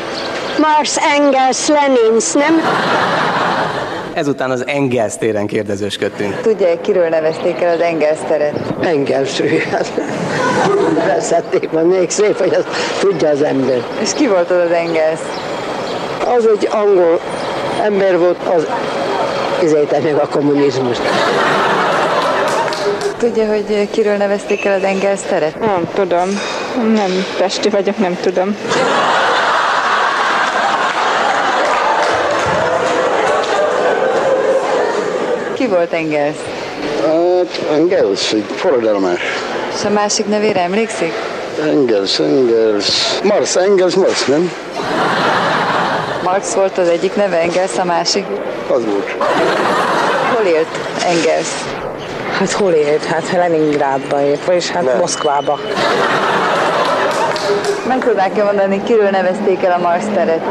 [0.57, 2.61] Marx, Engels, Lenins, nem?
[4.13, 6.41] Ezután az Engels téren kérdezősködtünk.
[6.41, 8.73] Tudja, kiről nevezték el az Engels teret?
[8.81, 9.91] Engelsről, hát
[11.05, 12.67] veszették, mert még szép, hogy azt
[12.99, 13.83] tudja az ember.
[14.01, 15.19] És ki volt az az Engels?
[16.25, 17.19] Az egy angol
[17.83, 18.67] ember volt, az
[19.63, 21.01] izélte meg a kommunizmust.
[23.17, 25.59] Tudja, hogy kiről nevezték el az Engels teret?
[25.59, 26.39] Nem tudom.
[26.93, 28.55] Nem pesti vagyok, nem tudom.
[35.73, 36.35] Volt Engels?
[37.05, 39.21] Hát Engels, egy forradalmás.
[39.75, 41.13] És a másik nevére emlékszik?
[41.61, 44.51] Engels, Engels, Marx, Engels, Marx, nem?
[46.23, 48.25] Marx volt az egyik neve, Engels a másik.
[48.67, 49.15] Az volt.
[50.33, 51.47] Hol élt Engels?
[52.39, 53.03] Hát hol élt?
[53.03, 54.97] Hát Leningrádba élt, vagyis hát Nem.
[54.97, 55.59] Moszkvába.
[57.87, 60.41] Meg tudnák-e mondani, kiről nevezték el a Marx teret?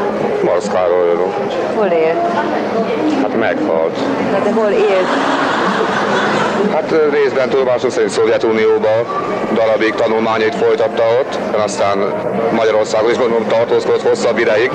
[0.43, 1.33] Marsz Károlyról.
[1.75, 2.17] Hol élt?
[3.21, 3.97] Hát meghalt.
[4.31, 5.07] Na de hol élt?
[6.73, 9.05] Hát részben tudomásom szerint Szovjetunióban
[9.53, 11.97] darabig tanulmányait folytatta ott, aztán
[12.51, 14.71] Magyarországon is mondom tartózkodott hosszabb ideig.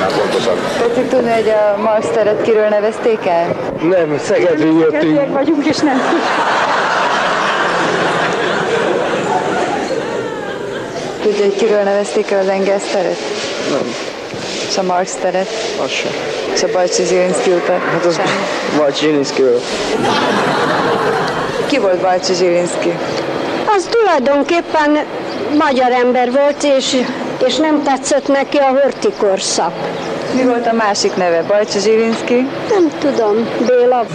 [0.00, 0.54] Nem pontosan.
[0.78, 3.56] Tetszik tudni, hogy a Marx teret kiről nevezték el?
[3.82, 5.32] Nem, Szegedről jöttünk.
[5.32, 6.00] Vagyunk, és nem
[11.26, 13.18] Tudja, hogy kiről nevezték el az Engels teret?
[13.70, 13.94] Nem.
[14.68, 15.48] És a Marx teret?
[15.82, 16.10] Az sem.
[16.54, 17.82] És a Bajcsi Zsilinszki utat?
[17.92, 18.20] Hát az
[18.76, 19.60] vagy Zsilinszkiről.
[21.66, 22.98] Ki volt Bajcsi Zsilinszki?
[23.76, 25.04] Az tulajdonképpen
[25.58, 26.96] magyar ember volt, és,
[27.46, 29.72] és nem tetszett neki a hortikorszak.
[30.34, 31.42] Mi volt a másik neve?
[31.42, 32.48] Bajcsi Zsilinszki?
[32.68, 34.06] Nem tudom, Béla.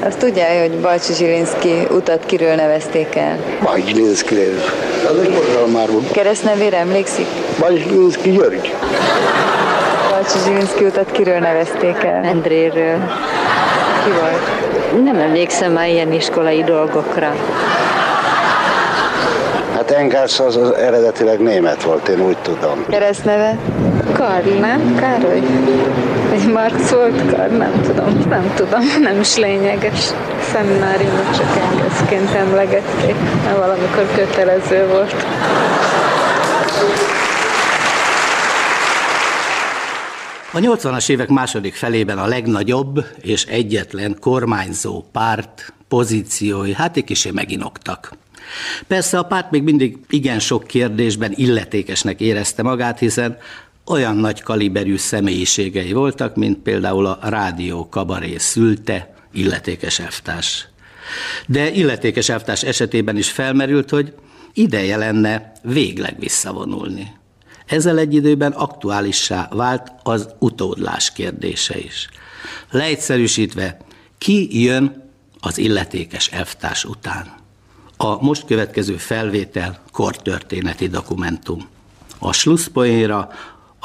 [0.00, 3.38] Azt tudja, hogy Bajcsi Zsilinszki utat kiről nevezték el?
[3.60, 4.54] Vagy Zsilinszkiről.
[5.08, 5.32] Az egy
[5.92, 6.10] volt.
[6.12, 7.26] Keresztnevére emlékszik?
[7.58, 8.74] Vagy Zsilinszki György.
[10.10, 12.24] Bajcsi Zsilinszki utat kiről nevezték el?
[12.24, 12.98] Endréről.
[14.04, 15.04] Ki volt?
[15.04, 17.34] Nem emlékszem már ilyen iskolai dolgokra.
[19.74, 22.84] Hát Engels az, az eredetileg német volt, én úgy tudom.
[22.90, 23.58] Keresztneve?
[24.12, 24.94] Karl, nem?
[25.00, 25.42] Károly?
[26.34, 26.52] Egy
[27.30, 27.56] Karl?
[27.56, 30.10] Nem tudom, nem tudom, nem is lényeges.
[30.52, 35.12] Szemináriumot csak engeszként emlegették, mert valamikor kötelező volt.
[40.52, 47.30] A 80-as évek második felében a legnagyobb és egyetlen kormányzó párt pozíciói hát egy kicsi
[47.30, 48.12] meginoktak.
[48.86, 53.38] Persze a párt még mindig igen sok kérdésben illetékesnek érezte magát, hiszen
[53.86, 60.68] olyan nagy kaliberű személyiségei voltak, mint például a rádió kabaré szülte, illetékes elvtárs.
[61.46, 64.14] De illetékes elvtárs esetében is felmerült, hogy
[64.52, 67.12] ideje lenne végleg visszavonulni.
[67.66, 72.08] Ezzel egy időben aktuálissá vált az utódlás kérdése is.
[72.70, 73.76] Leegyszerűsítve,
[74.18, 77.32] ki jön az illetékes elvtárs után?
[77.96, 81.68] A most következő felvétel kortörténeti dokumentum.
[82.18, 83.30] A slusszpoénra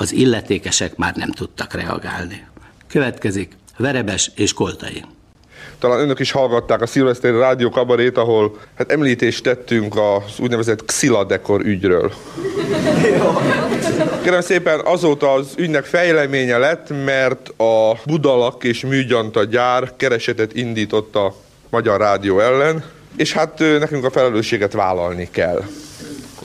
[0.02, 2.46] az illetékesek már nem tudtak reagálni.
[2.88, 5.04] Következik Verebes és Koltai.
[5.80, 11.62] Talán önök is hallgatták a szilveszteri rádió kabarét, ahol hát említést tettünk az úgynevezett Xiladekor
[11.62, 12.14] ügyről.
[14.24, 21.16] Kérem szépen, azóta az ügynek fejleménye lett, mert a Budalak és Műgyanta gyár keresetet indított
[21.16, 21.36] a
[21.70, 22.84] Magyar Rádió ellen,
[23.18, 25.64] és hát nekünk a felelősséget vállalni kell.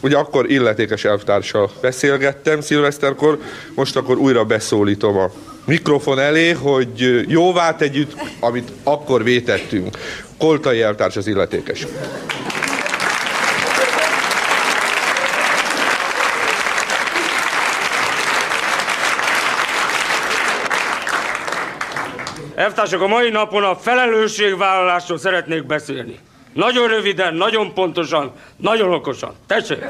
[0.04, 3.38] Ugye akkor illetékes elvtárssal beszélgettem szilveszterkor,
[3.74, 5.30] most akkor újra beszólítom a
[5.64, 9.98] mikrofon elé, hogy jóvá tegyük, amit akkor vétettünk.
[10.38, 11.86] Koltai elvtárs az illetékes.
[22.54, 26.18] Elvtársak, a mai napon a felelősségvállalásról szeretnék beszélni.
[26.54, 29.34] Nagyon röviden, nagyon pontosan, nagyon okosan.
[29.46, 29.84] Tessék!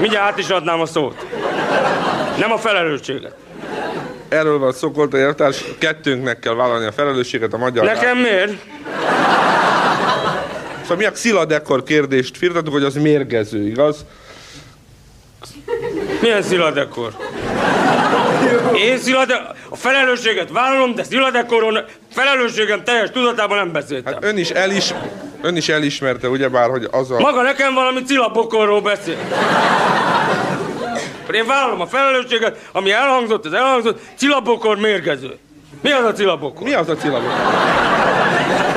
[0.00, 1.26] Mindjárt át is adnám a szót.
[2.38, 3.34] Nem a felelősséget.
[4.28, 7.84] Erről van szó, Koltai elvtárs, kettőnknek kell vállalni a felelősséget a magyar...
[7.84, 8.52] Nekem miért?
[10.80, 14.04] Szóval mi a sziladekor kérdést firtatunk, hogy az mérgező, igaz?
[16.20, 17.16] Milyen sziladekor?
[18.74, 19.54] Én szilade...
[19.68, 21.78] A felelősséget vállalom, de sziladekoron
[22.12, 24.12] felelősségem teljes tudatában nem beszéltem.
[24.12, 24.94] Hát ön is, elis...
[25.42, 27.18] ön is elismerte, ugyebár, hogy az a...
[27.18, 29.18] Maga nekem valami cilabokorról beszél.
[31.30, 35.38] Én vállalom a felelősséget, ami elhangzott, az elhangzott, cilabokor mérgező.
[35.80, 36.62] Mi az a cilabokor?
[36.62, 37.34] Mi az a cilabokor?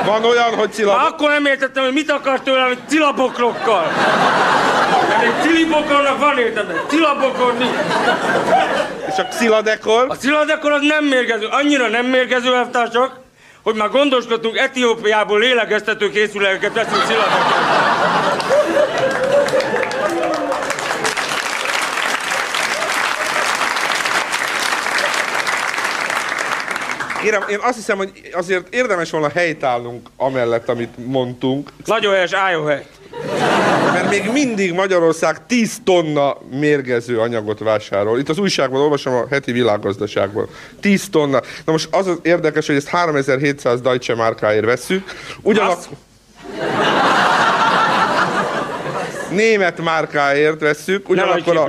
[0.05, 1.01] Van olyan, hogy cilabokor?
[1.01, 3.91] Már akkor nem értettem, hogy mit akar tőlem, hogy cilabokrokkal.
[5.09, 7.75] Mert egy cilibokornak van értelme, cilabokor nincs.
[9.07, 10.05] És a sziladekor?
[10.09, 13.19] A sziladekor az nem mérgező, annyira nem mérgező elvtársak,
[13.63, 17.79] hogy már gondoskodtunk Etiópiából lélegeztető készülékeket veszünk sziladekor.
[27.21, 31.69] Kérem, én azt hiszem, hogy azért érdemes volna helytállnunk amellett, amit mondtunk.
[31.85, 32.85] Nagyon helyes, álljon hely.
[33.93, 38.19] Mert még mindig Magyarország 10 tonna mérgező anyagot vásárol.
[38.19, 40.49] Itt az újságban olvasom a heti világgazdaságból.
[40.79, 41.41] 10 tonna.
[41.65, 45.13] Na most az az érdekes, hogy ezt 3700 Deutsche Markáért vesszük.
[45.41, 45.79] Ugyanak...
[49.31, 51.67] Német márkáért vesszük, ugyanakkor a?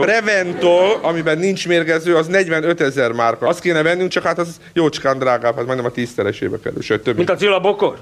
[0.00, 3.46] Preventol, amiben nincs mérgező, az 45 ezer márka.
[3.46, 7.16] Azt kéne vennünk, csak hát az jócskán drágább, hát majdnem a tízszeresébe kerül, sőt több.
[7.16, 7.98] Mint a cilabokor?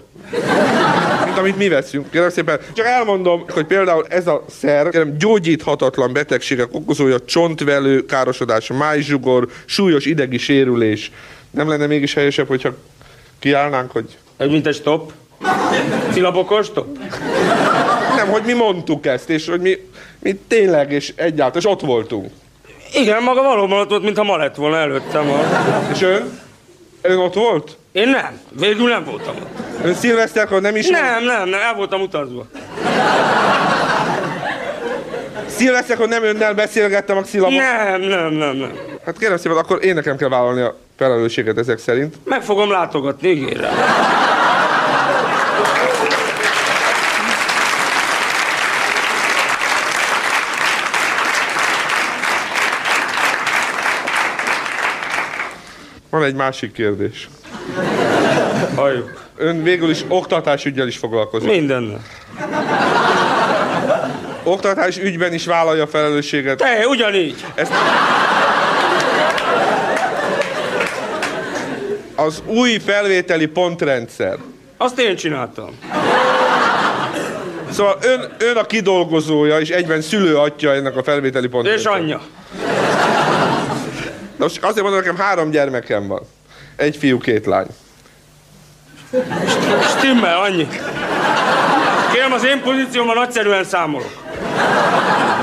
[1.25, 2.11] mint amit mi veszünk.
[2.11, 8.67] Kérem szépen, csak elmondom, hogy például ez a szer, kérem, gyógyíthatatlan betegségek okozója, csontvelő, károsodás,
[8.67, 11.11] májzsugor, súlyos idegi sérülés.
[11.51, 12.75] Nem lenne mégis helyesebb, hogyha
[13.39, 14.17] kiállnánk, hogy...
[14.37, 15.13] Ez mint egy stop?
[16.13, 16.99] Cilabokor stop?
[18.27, 19.77] Nem, hogy mi mondtuk ezt, és hogy mi,
[20.19, 22.31] mi tényleg, és egyáltalán, és ott voltunk.
[22.93, 25.27] Igen, maga valóban ott volt, mintha ma lett volna előttem.
[25.93, 26.41] És ön?
[27.03, 27.77] Ön ott volt?
[27.93, 28.41] Én nem.
[28.59, 29.85] Végül nem voltam ott.
[29.85, 32.47] Ön szilveszterkor nem is Nem, nem, nem, el voltam utazva.
[35.47, 37.55] Szilveszterkor nem önnel beszélgettem a xilabon?
[37.55, 38.73] Nem, nem, nem, nem.
[39.05, 42.15] Hát kérem szépen, akkor én nekem kell vállalni a felelősséget ezek szerint.
[42.25, 43.75] Meg fogom látogatni, ígérem.
[56.11, 57.29] Van egy másik kérdés.
[58.75, 59.25] Halljuk.
[59.37, 61.51] Ön végül is oktatásügyel is foglalkozik.
[61.51, 62.03] Mindennel.
[64.43, 66.57] Oktatás ügyben is vállalja a felelősséget.
[66.57, 67.45] Te, ugyanígy.
[67.55, 67.73] Ezt...
[72.15, 74.39] Az új felvételi pontrendszer.
[74.77, 75.79] Azt én csináltam.
[77.71, 82.01] Szóval ön, ön a kidolgozója, és egyben szülőatja ennek a felvételi pontrendszernek.
[82.01, 82.21] És anyja.
[84.37, 86.23] Na most azért mondom, nekem három gyermekem van.
[86.77, 87.67] Egy fiú, két lány.
[89.99, 90.69] Stimmel, annyi.
[92.13, 94.25] Kérem, az én pozíciómban nagyszerűen számolok.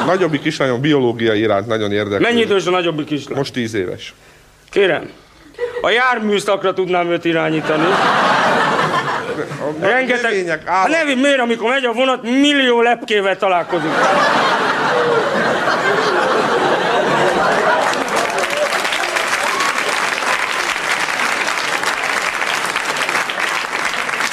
[0.06, 2.20] Nagyobbik kislányom biológia iránt nagyon érdekel.
[2.20, 3.38] Mennyi idős a nagyobbik kislány?
[3.38, 4.14] Most tíz éves.
[4.70, 5.10] Kérem,
[5.82, 7.86] a járműszakra tudnám őt irányítani.
[9.80, 10.32] Rengeteg...
[10.32, 13.90] növények, A nevi miért, amikor megy a vonat, millió lepkével találkozik.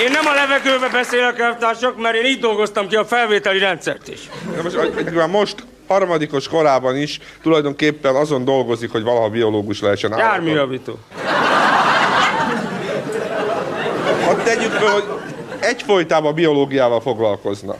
[0.01, 4.21] Én nem a levegőbe beszélek, elvtársak, mert én így dolgoztam ki a felvételi rendszert is.
[4.55, 10.15] De most, most harmadikos korában is tulajdonképpen azon dolgozik, hogy valaha biológus lehessen.
[10.19, 10.99] Járműjavító.
[14.25, 15.05] Ha tegyük fel, hogy
[15.61, 17.75] egyfolytában biológiával foglalkozna,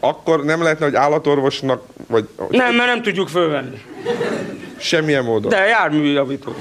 [0.00, 3.82] akkor nem lehetne, hogy állatorvosnak, vagy Nem, mert nem tudjuk fölvenni.
[4.78, 5.50] semmilyen módon.
[5.50, 6.54] De járműjavító.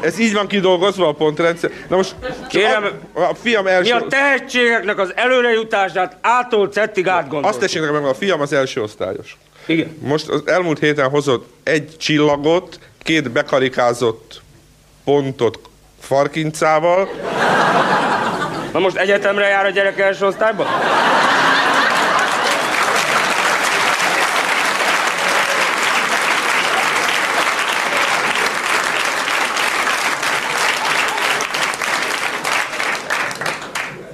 [0.00, 1.70] Ez így van kidolgozva a pontrendszer.
[1.88, 2.14] Na most
[2.48, 3.94] Kérem, a, a fiam első...
[3.94, 7.48] Mi a tehetségeknek az előrejutását ától cettig átgondoljuk.
[7.48, 9.36] Azt tessék nekem meg, a fiam az első osztályos.
[9.66, 9.96] Igen.
[10.00, 14.40] Most az elmúlt héten hozott egy csillagot, két bekarikázott
[15.04, 15.58] pontot
[16.00, 17.08] farkincával.
[18.72, 20.66] Na most egyetemre jár a gyerek első osztályba?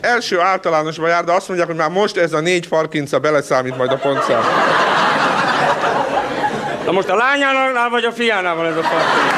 [0.05, 3.93] Első általánosban jár, de azt mondják, hogy már most ez a négy farkinca beleszámít majd
[3.93, 4.43] a pontszám.
[6.85, 9.33] Na most a lányánál vagy a fiánál van ez a farkinc?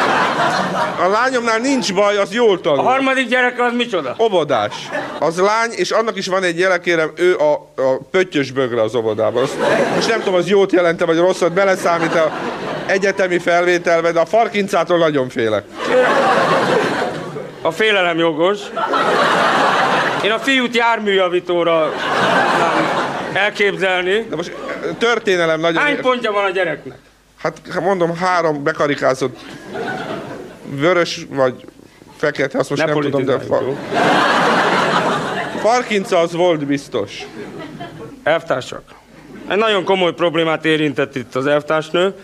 [1.01, 2.79] A lányomnál nincs baj, az jól tanul.
[2.79, 4.17] A harmadik gyerek az micsoda?
[4.19, 4.75] Óvodás.
[5.19, 7.53] Az lány, és annak is van egy jele, kérem, ő a,
[7.83, 9.43] a pöttyös bögre az óvodában.
[9.43, 9.57] Azt,
[9.95, 12.33] most nem tudom, az jót jelente, vagy rosszat, beleszámít a
[12.87, 15.65] egyetemi felvételbe, de a farkincától nagyon félek.
[17.63, 18.59] A félelem jogos.
[20.27, 21.93] Én a fiút járműjavítóra
[23.33, 24.27] elképzelni.
[24.31, 24.57] De most
[24.99, 25.83] történelem nagyon...
[25.83, 26.99] Hány pontja van a gyereknek?
[27.39, 29.39] Hát mondom, három bekarikázott
[30.65, 31.55] vörös vagy
[32.17, 33.39] fekete, azt most Ne nem tudom, de...
[33.39, 33.63] Fa...
[36.23, 37.27] Az volt biztos.
[38.23, 38.83] Elvtársak.
[39.49, 42.15] Egy nagyon komoly problémát érintett itt az elvtársnő.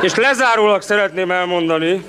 [0.00, 2.04] És lezárólag szeretném elmondani,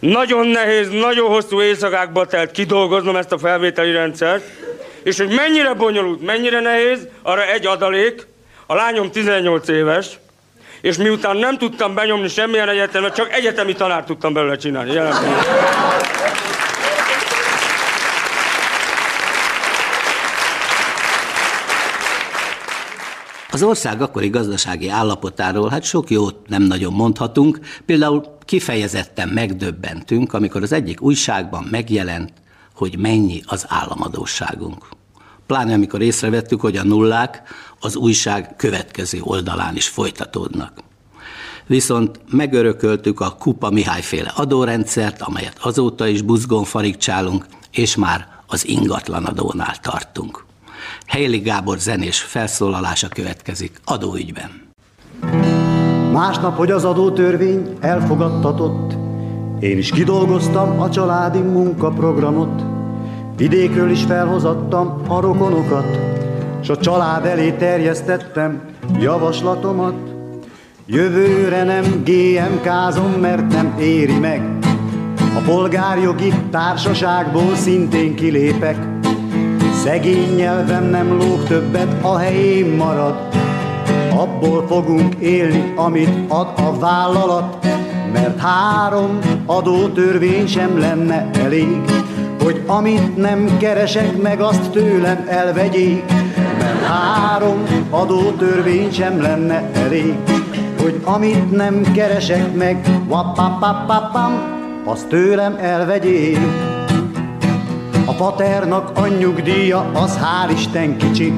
[0.00, 4.44] nagyon nehéz, nagyon hosszú éjszakákba telt kidolgoznom ezt a felvételi rendszert,
[5.02, 8.26] és hogy mennyire bonyolult, mennyire nehéz, arra egy adalék,
[8.66, 10.06] a lányom 18 éves,
[10.80, 14.92] és miután nem tudtam benyomni semmilyen egyetemet, csak egyetemi tanár tudtam belőle csinálni.
[14.92, 15.14] Jelen
[23.58, 30.62] Az ország akkori gazdasági állapotáról hát sok jót nem nagyon mondhatunk, például kifejezetten megdöbbentünk, amikor
[30.62, 32.32] az egyik újságban megjelent,
[32.74, 34.88] hogy mennyi az államadóságunk.
[35.46, 37.42] Pláne amikor észrevettük, hogy a nullák
[37.80, 40.72] az újság következő oldalán is folytatódnak.
[41.66, 49.76] Viszont megörököltük a Kupa Mihályféle adórendszert, amelyet azóta is buzgón farigcsálunk, és már az ingatlanadónál
[49.80, 50.46] tartunk.
[51.06, 54.50] Helyli Gábor zenés felszólalása következik adóügyben.
[56.12, 58.92] Másnap, hogy az adótörvény elfogadtatott,
[59.60, 62.62] én is kidolgoztam a családi munkaprogramot.
[63.36, 65.98] Vidékről is felhozattam a rokonokat,
[66.62, 68.62] s a család elé terjesztettem
[69.00, 69.94] javaslatomat.
[70.86, 74.58] Jövőre nem GMK-zom, mert nem éri meg.
[75.36, 78.97] A polgárjogi társaságból szintén kilépek.
[79.88, 83.14] Szegény nyelvem nem lóg többet, a helyén marad.
[84.16, 87.66] Abból fogunk élni, amit ad a vállalat,
[88.12, 91.80] mert három adótörvény sem lenne elég,
[92.42, 96.04] hogy amit nem keresek meg, azt tőlem elvegyék.
[96.58, 100.14] Mert három adótörvény sem lenne elég,
[100.80, 104.32] hogy amit nem keresek meg, wapapapapam,
[104.84, 106.38] azt tőlem elvegyék.
[108.08, 111.32] A paternak a nyugdíja az hál' Isten kicsi,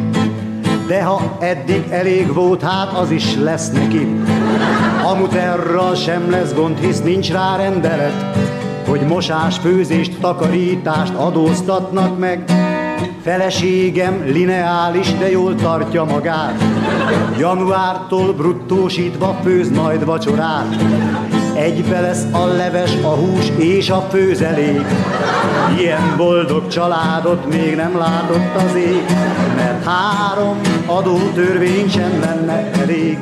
[0.87, 4.21] de ha eddig elég volt, hát az is lesz neki.
[5.11, 8.39] A muterral sem lesz gond, hisz nincs rá rendelet,
[8.89, 12.45] hogy mosás, főzést, takarítást adóztatnak meg.
[13.23, 16.63] Feleségem lineális, de jól tartja magát.
[17.39, 20.77] Januártól bruttósítva főz majd vacsorát.
[21.55, 24.87] Egybe lesz a leves, a hús és a főzelék.
[25.79, 29.05] Ilyen boldog családot még nem látott az ég,
[29.57, 33.19] mert három adótörvény sem lenne elég,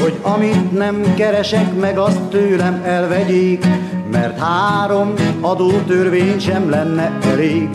[0.00, 3.66] hogy amit nem keresek meg, azt tőlem elvegyék,
[4.10, 7.68] mert három adótörvény sem lenne elég,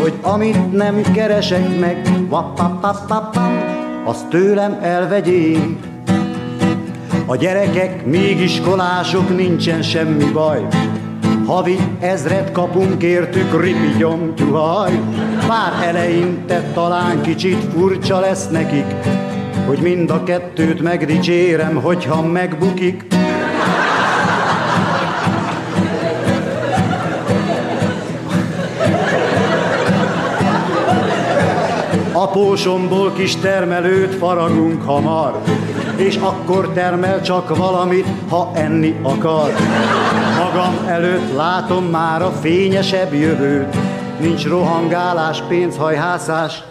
[0.00, 3.58] hogy amit nem keresek meg, wapapapapam,
[4.04, 5.96] azt tőlem elvegyék.
[7.30, 10.66] A gyerekek még iskolások, nincsen semmi baj.
[11.46, 15.00] Havi ezret kapunk értük, ripi gyomtyuhaj.
[15.46, 18.94] Pár eleinte talán kicsit furcsa lesz nekik,
[19.66, 23.06] hogy mind a kettőt megdicsérem, hogyha megbukik.
[32.12, 35.42] Apósomból kis termelőt faragunk hamar,
[35.98, 39.52] és akkor termel csak valamit, ha enni akar.
[40.38, 43.76] Magam előtt látom már a fényesebb jövőt,
[44.20, 46.62] nincs rohangálás, pénzhajhászás,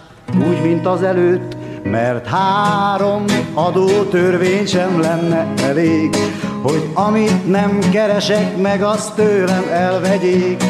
[0.48, 3.24] úgy, mint az előtt, mert három
[3.54, 6.16] adótörvény sem lenne elég,
[6.62, 10.64] hogy amit nem keresek meg, azt tőlem elvegyék,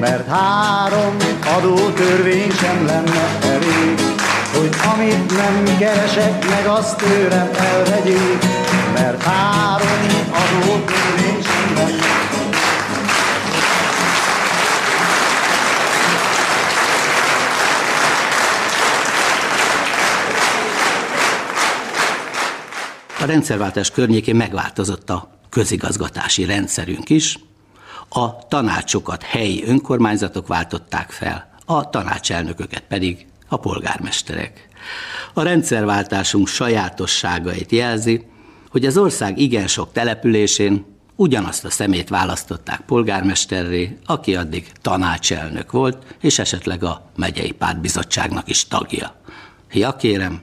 [0.00, 1.16] mert három
[1.56, 4.13] adótörvény sem lenne elég,
[4.58, 8.38] hogy amit nem keresek meg, azt tőlem elvegyék,
[8.92, 9.26] mert
[10.30, 12.12] adótörvény sem lenne
[23.20, 27.38] A rendszerváltás környékén megváltozott a közigazgatási rendszerünk is.
[28.08, 34.68] A tanácsokat helyi önkormányzatok váltották fel, a tanácselnököket pedig a polgármesterek.
[35.32, 38.26] A rendszerváltásunk sajátosságait jelzi,
[38.70, 40.84] hogy az ország igen sok településén
[41.16, 48.68] ugyanazt a szemét választották polgármesterré, aki addig tanácselnök volt, és esetleg a megyei pártbizottságnak is
[48.68, 49.14] tagja.
[49.72, 50.40] Ja kérem,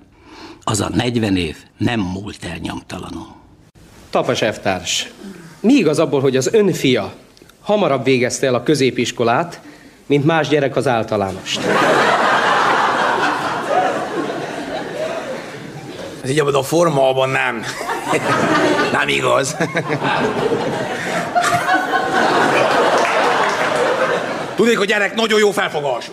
[0.63, 3.27] az a 40 év nem múlt el nyomtalanul.
[4.09, 5.11] Tapas F-társ,
[5.59, 7.13] mi igaz abból, hogy az ön fia
[7.61, 9.61] hamarabb végezte el a középiskolát,
[10.05, 11.61] mint más gyerek az általánost?
[16.23, 17.63] Ez így abban a formában nem.
[18.97, 19.55] nem igaz.
[24.55, 26.11] Tudnék, hogy gyerek nagyon jó felfogás.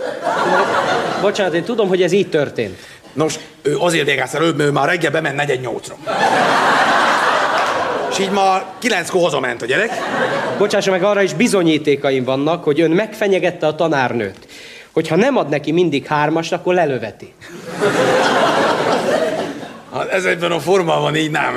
[1.20, 2.78] Bocsánat, én tudom, hogy ez így történt.
[3.12, 5.88] Nos, ő azért végezte előbb, mert ő már reggel bement 4 8
[8.10, 9.90] És így már kilenckor hazament a gyerek.
[10.58, 14.46] Bocsássa meg, arra is bizonyítékaim vannak, hogy ön megfenyegette a tanárnőt.
[14.92, 17.32] Hogyha nem ad neki mindig hármast, akkor lelöveti.
[19.98, 21.54] Hát ezekben a formában így nem.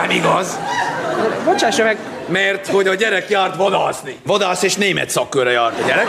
[0.00, 0.58] Nem igaz.
[1.44, 1.96] Bocsássa meg.
[2.26, 4.18] Mert hogy a gyerek járt vadászni.
[4.26, 6.06] Vadász és német szakkörre járt a gyerek.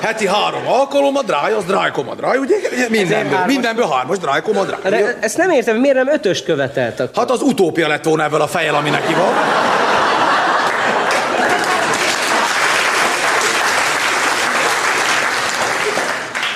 [0.00, 2.56] Heti három alkalommal dráj, az drájkomadráj, ugye?
[2.88, 3.52] Mindenből, hármas.
[3.52, 4.90] mindenből hármas drájkomadráj.
[4.90, 7.16] De ezt nem értem, miért nem ötöst követelt akkor?
[7.16, 9.32] Hát az utópia lett volna ebből a fejjel, ami neki van.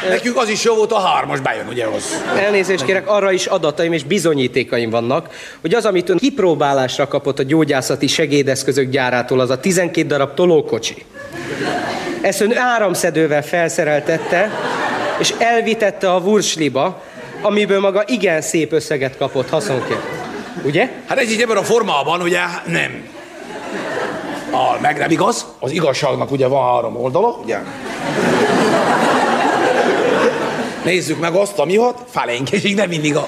[0.08, 2.22] Nekünk az is jó volt, a hármas bejön, ugye az.
[2.38, 5.30] Elnézést kérek, arra is adataim és bizonyítékaim vannak,
[5.60, 11.04] hogy az, amit ön kipróbálásra kapott a gyógyászati segédeszközök gyárától, az a 12 darab tolókocsi.
[12.20, 14.50] Ezt ön áramszedővel felszereltette,
[15.18, 17.02] és elvitette a Wursliba,
[17.40, 20.02] amiből maga igen szép összeget kapott haszonként.
[20.64, 20.90] Ugye?
[21.06, 23.08] Hát ez így ebben a formában, ugye, nem.
[24.50, 27.58] A, meg nem igaz, az igazságnak ugye van három oldala, ugye?
[30.86, 33.26] Nézzük meg azt, ami hat, felénk, és így nem mindig a...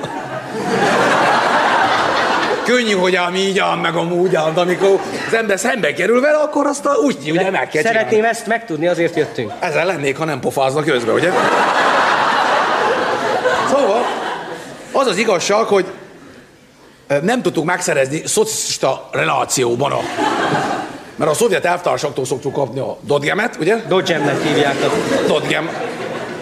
[2.65, 6.37] Könnyű, hogy ám így ám, meg amúgy ám, de amikor az ember szembe kerül vele,
[6.37, 8.29] akkor azt a, úgy, ugye meg kell Szeretném csinálni.
[8.29, 9.53] ezt megtudni, azért jöttünk.
[9.59, 11.31] Ezzel lennék, ha nem pofáznak közben, ugye?
[13.71, 14.05] Szóval,
[14.93, 15.87] az az igazság, hogy
[17.23, 20.01] nem tudtuk megszerezni szocista relációban a...
[21.17, 23.77] Mert a szovjet elvtársaktól szoktuk kapni a dodgemet, ugye?
[23.89, 24.93] Dodgemnek hívják a...
[25.27, 25.88] Dodgem.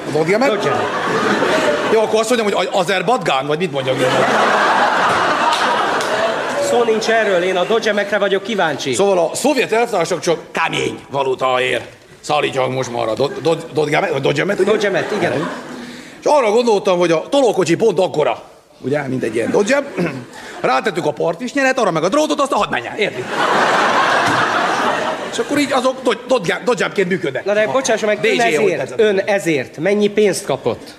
[0.06, 0.48] A dodgemet?
[0.48, 0.80] Dodgem.
[1.92, 4.06] Jó, akkor azt mondjam, hogy Azerbadgán, vagy mit mondjak én?
[6.70, 8.94] Szó nincs erről, én a Dodgemekre vagyok kíváncsi.
[8.94, 11.84] Szóval a szovjet elvtársak csak kemény valutáért
[12.20, 14.70] szállítják most már a dod- dod- dodgemet, vagy dodgemet, ugye?
[14.70, 15.48] Dodgemet, igen.
[16.20, 18.42] És arra gondoltam, hogy a tolókocsi pont akkora,
[18.80, 19.82] ugye, mint egy ilyen dodge
[20.60, 23.24] rátettük a partisnyeret, arra meg a drótot, azt a hadd menjen, érti?
[25.36, 27.44] És akkor így azok dodge- dodge-ként működnek.
[27.44, 30.94] Na de bocsásson meg, ön ezért, ön ezért mennyi pénzt kapott?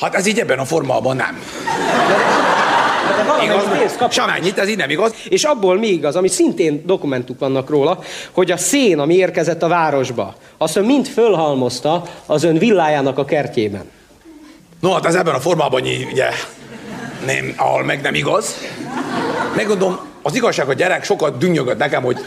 [0.00, 1.42] Hát ez így ebben a formában nem.
[4.10, 5.12] Semennyit, ez így nem igaz.
[5.28, 7.98] És abból mi igaz, ami szintén dokumentuk vannak róla,
[8.30, 13.24] hogy a szén, ami érkezett a városba, azt ön mind fölhalmozta az ön villájának a
[13.24, 13.90] kertjében.
[14.80, 16.28] No, hát ez ebben a formában így, ugye,
[17.26, 18.56] nem, ahol meg nem igaz.
[19.56, 22.18] Megmondom, az igazság, a gyerek sokat dünnyögött nekem, hogy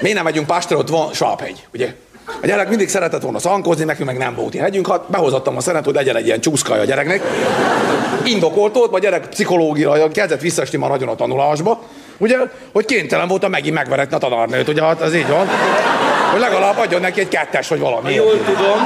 [0.00, 1.94] miért nem megyünk Pástra, ott van Svábhegy, ugye?
[2.42, 5.60] A gyerek mindig szeretett volna szankozni, nekünk meg nem volt ilyen hegyünk, hát behozattam a
[5.60, 7.22] szenet, hogy legyen egy ilyen csúszkaja a gyereknek.
[8.24, 11.82] Indokolt volt, a gyerek pszichológiai kezdett visszaesni már nagyon a tanulásba,
[12.18, 12.36] ugye,
[12.72, 15.46] hogy kénytelen voltam megint megveretni a tanárnőt, ugye, hát az így van.
[16.30, 18.16] Hogy legalább adjon neki egy kettes, vagy valami.
[18.16, 18.78] Ha jól tudom,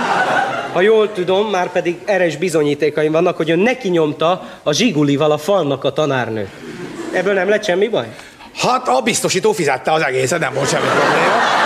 [0.73, 5.39] ha jól tudom, már pedig erős bizonyítékaim vannak, hogy ön neki nyomta a zsigulival a
[5.39, 6.49] falnak a tanárnőt.
[7.13, 8.07] Ebből nem lett semmi baj?
[8.57, 11.63] Hát a biztosító fizette az egészet, nem volt semmi probléma.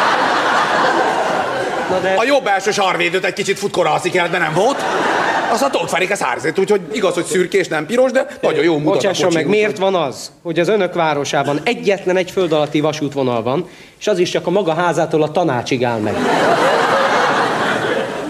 [1.91, 2.15] Na de...
[2.19, 4.85] A jobb első sarvédőt egy kicsit futkorászi kellett, de nem volt.
[5.53, 8.89] Aztán Tóth Ferik ez hárzét, úgyhogy igaz, hogy szürkés, nem piros, de nagyon jó mutat
[8.89, 13.43] a Bocsásson meg, miért van az, hogy az önök városában egyetlen egy föld alatti vasútvonal
[13.43, 13.69] van,
[13.99, 16.15] és az is csak a maga házától a tanácsig áll meg?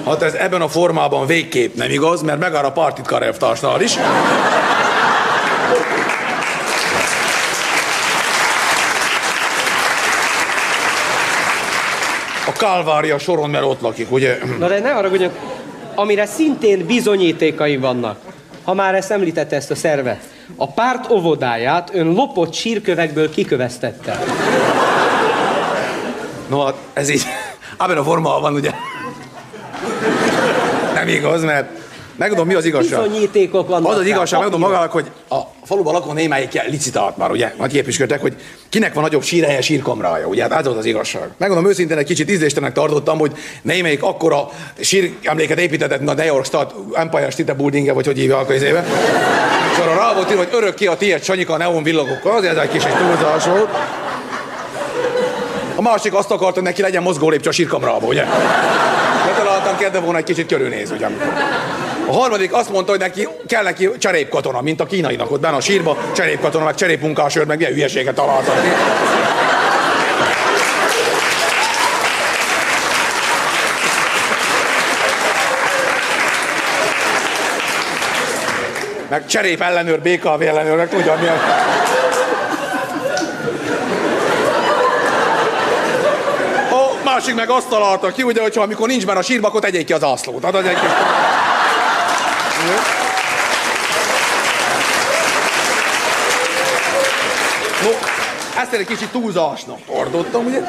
[0.06, 3.96] Hát ez ebben a formában végképp nem igaz, mert megáll a partitkar elvtársnál is.
[12.58, 14.38] Kálvária soron, mert ott lakik, ugye?
[14.58, 15.30] Na de ne haragudjon,
[15.94, 18.18] amire szintén bizonyítékaim vannak,
[18.64, 20.20] ha már ezt említette ezt a szervet.
[20.56, 24.18] A párt óvodáját ön lopott sírkövekből kiköveztette.
[26.48, 27.22] No, hát ez így,
[27.78, 28.70] ebben a formában van, ugye?
[30.94, 31.77] Nem igaz, mert
[32.18, 33.02] Megmondom, mi az igazság.
[33.02, 33.90] Bizonyítékok vannak.
[33.90, 37.52] Az az igazság, megmondom magának, hogy a faluban lakó némelyik licitált már, ugye?
[37.58, 38.36] Nagy képviselőtek, hogy
[38.68, 40.42] kinek van nagyobb sírhelye, sírkamrája, ugye?
[40.42, 41.28] Hát ez volt az igazság.
[41.36, 44.48] Megmondom őszintén, egy kicsit ízléstenek tartottam, hogy némelyik akkora
[44.80, 48.84] síremléket építetett, mint a New York State Empire State Building, vagy hogy hívja a közébe.
[49.72, 52.56] És arra rá volt írva, hogy örök ki a tiéd Sanyika a neon villagokkal, azért
[52.56, 53.68] ez egy kis egy túlzás volt.
[55.76, 58.24] A másik azt akarta, hogy neki legyen mozgó lépcső a sírkamrába, ugye?
[59.26, 61.06] Betaláltam, kedve volna egy kicsit körülnéz, ugye?
[62.08, 65.60] A harmadik azt mondta, hogy neki kell neki cserépkatona, mint a kínainak ott benne a
[65.60, 68.54] sírba, cserépkatona, meg cserépmunkásőr, meg milyen hülyeséget találtak.
[79.08, 81.36] Meg cserép ellenőr, BKV ellenőr, meg tudja milyen...
[87.04, 89.92] Másik meg azt találta ki, ugye, hogyha amikor nincs benne a sírba, akkor tegyék ki
[89.92, 90.44] az ászlót.
[90.44, 90.90] Hát egy kis...
[97.82, 97.90] No,
[98.60, 100.60] ezt egy kicsit túlzásnak tartottam, ugye?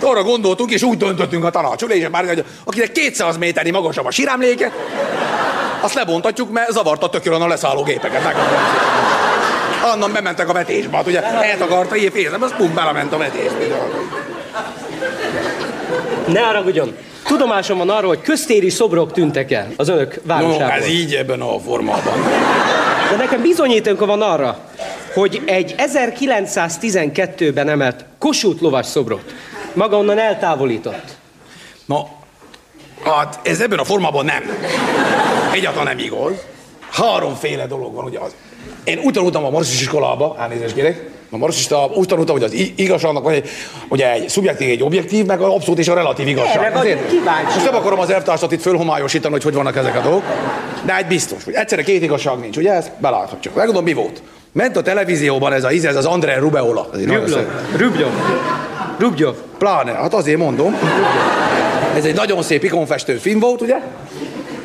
[0.00, 4.72] Arra gondoltunk, és úgy döntöttünk a tanácsülésen már, hogy akinek 200 méternyi magasabb a sírámléke,
[5.80, 8.34] azt lebontatjuk, mert zavarta tökölön a leszálló gépeket.
[9.92, 13.58] Annan bementek a vetésbe, hát ugye eltakarta ilyen fészem, az pum belement a vetésbe.
[16.26, 16.96] Ne haragudjon.
[17.24, 20.70] Tudomásom van arról, hogy köztéri szobrok tűntek el az önök No, városában.
[20.70, 22.22] ez így ebben a formában.
[23.10, 24.58] De nekem bizonyítéka van arra,
[25.14, 29.34] hogy egy 1912-ben emelt Kossuth lovas szobrot
[29.72, 31.16] maga onnan eltávolított.
[31.84, 32.06] Na,
[33.04, 34.42] hát ez ebben a formában nem.
[35.52, 36.32] Egyáltalán nem igaz.
[36.90, 38.34] Háromféle dolog van, ugye az.
[38.84, 43.22] Én úgy tanultam a marxis iskolába, elnézést kérek, a marxista úgy tanultam, hogy az igazságnak
[43.22, 43.48] van egy,
[43.88, 46.64] ugye egy szubjektív, egy objektív, meg az abszolút és a relatív igazság.
[46.64, 47.54] Erre Ezért- kíváncsiak.
[47.54, 50.22] Most nem akarom az elvtársat itt fölhomályosítani, hogy hogy vannak ezek a dolgok,
[50.84, 53.54] de egy biztos, hogy egyszerre két igazság nincs, ugye ezt beláthatjuk.
[53.54, 54.22] Megmondom, mi volt.
[54.52, 56.88] Ment a televízióban ez a íz, ez az André Rubeola.
[56.92, 57.46] Rubjov.
[57.76, 58.10] Rubjov.
[58.98, 59.34] Rubjov.
[59.58, 60.76] Pláne, hát azért mondom.
[61.96, 63.76] Ez egy nagyon szép ikonfestő film volt, ugye?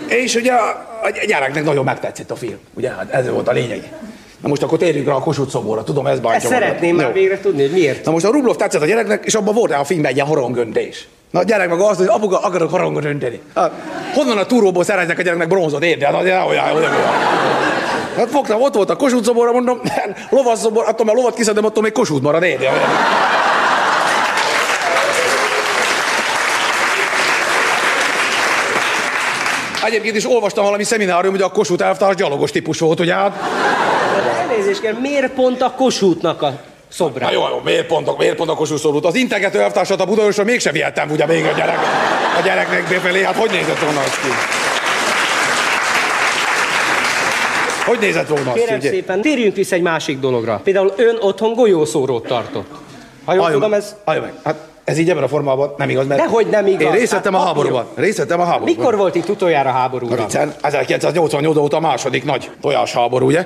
[0.08, 2.90] És ugye a a gyereknek nagyon megtetszett a film, ugye?
[2.90, 3.92] Hát ez volt a lényeg.
[4.42, 6.60] Na most akkor térjünk rá a Kossuth szoborra, tudom, ez bántja Ezt magad.
[6.62, 7.12] szeretném már Jó.
[7.14, 8.06] végre tudni, hogy miért.
[8.06, 11.08] Na most a Rublov tetszett a gyereknek, és abban volt a filmben egy ilyen harangöntés.
[11.32, 13.40] Na a gyerek meg azt, hogy apuka, akarok harangot önteni.
[13.56, 13.72] Hát,
[14.14, 16.14] honnan a túróból szereznek a gyereknek bronzot, érted?
[16.14, 16.92] Hát olyan, olyan, olyan.
[18.18, 19.80] Hát fogtam, ott volt a Kossuth szoborra, mondom,
[20.30, 22.72] lovas szobor, attól már lovat kiszedem, attól még Kossuth marad, érted?
[29.86, 33.14] Egyébként is olvastam valami szeminárium, hogy a Kossuth elvtárs gyalogos típus volt, ugye?
[33.14, 33.40] Hát,
[34.50, 37.26] elnézést kell, miért pont a Kossuthnak a szobra?
[37.26, 39.06] Na jó, jó, miért pont, miért pont a Kossuth szorult?
[39.06, 41.78] Az integető elvtársat a Budaörsön mégsem vihettem, ugye még a gyerek,
[42.40, 44.28] a gyereknek befelé, hát hogy nézett volna az ki?
[47.86, 48.90] Hogy nézett volna az ki, Kérem ugye?
[48.90, 50.62] szépen, térjünk vissza egy másik dologra.
[50.64, 52.70] Például ön otthon golyószórót tartott.
[53.26, 53.96] Ha jól tudom, ez...
[54.06, 54.34] halljon meg.
[54.44, 56.82] Hát ez így ebben a formában nem igaz, mert Dehogy nem igaz.
[56.82, 57.86] én részt vettem Hát a háborúban.
[57.96, 58.76] Részt vettem a háborúban.
[58.76, 60.08] Mikor volt itt utoljára háború?
[60.08, 60.26] Na uram?
[60.26, 63.46] viccen, 1988 óta a második nagy tojásháború, ugye?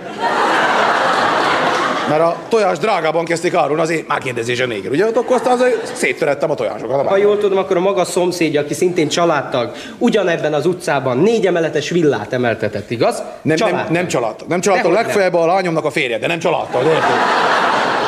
[2.10, 5.04] Mert a tojás drágában kezdték árulni az én megkérdezése nélkül, ugye?
[5.06, 5.60] Hát Akkor aztán
[5.94, 7.08] széttörettem a tojásokat.
[7.08, 11.90] Ha jól tudom, akkor a maga szomszédja, aki szintén családtag, ugyanebben az utcában négy emeletes
[11.90, 13.18] villát emeltetett, igaz?
[13.18, 13.92] Nem, nem, Családtag.
[13.92, 14.48] nem családtag.
[14.48, 17.02] Nem családtag, legfeljebb a lányomnak a férje, de nem családtag, érted?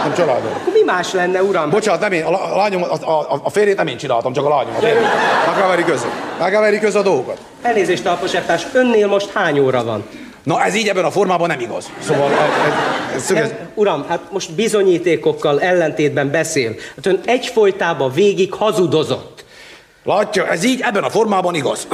[0.04, 0.52] Nem családtag.
[0.62, 1.70] Akkor mi más lenne, uram?
[1.70, 4.46] Bocsánat, nem én, a, lá- a lányom, a, a, a férjét nem én csináltam, csak
[4.46, 4.84] a lányomat.
[4.84, 5.02] érted?
[5.46, 6.12] Meg kell verni között.
[6.40, 7.38] Meg kell verni között a dolgokat.
[7.62, 10.04] Elnézést, talposettás, önnél most hány óra van?
[10.46, 11.92] Na ez így ebben a formában nem igaz.
[12.00, 16.76] Szóval ez, ez, ez, szögez, Nem, uram, hát most bizonyítékokkal ellentétben beszél.
[16.96, 19.46] Hát ön egyfolytában végig hazudozott.
[20.04, 21.88] Látja, ez így ebben a formában igaz.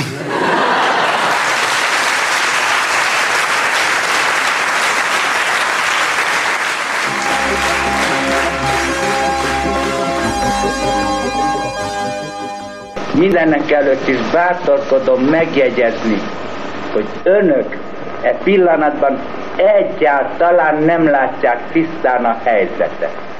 [13.13, 16.21] Mindennek előtt is bátorkodom megjegyezni,
[16.93, 17.90] hogy önök
[18.21, 19.19] e pillanatban
[19.55, 23.30] egyáltalán nem látják tisztán a helyzetet.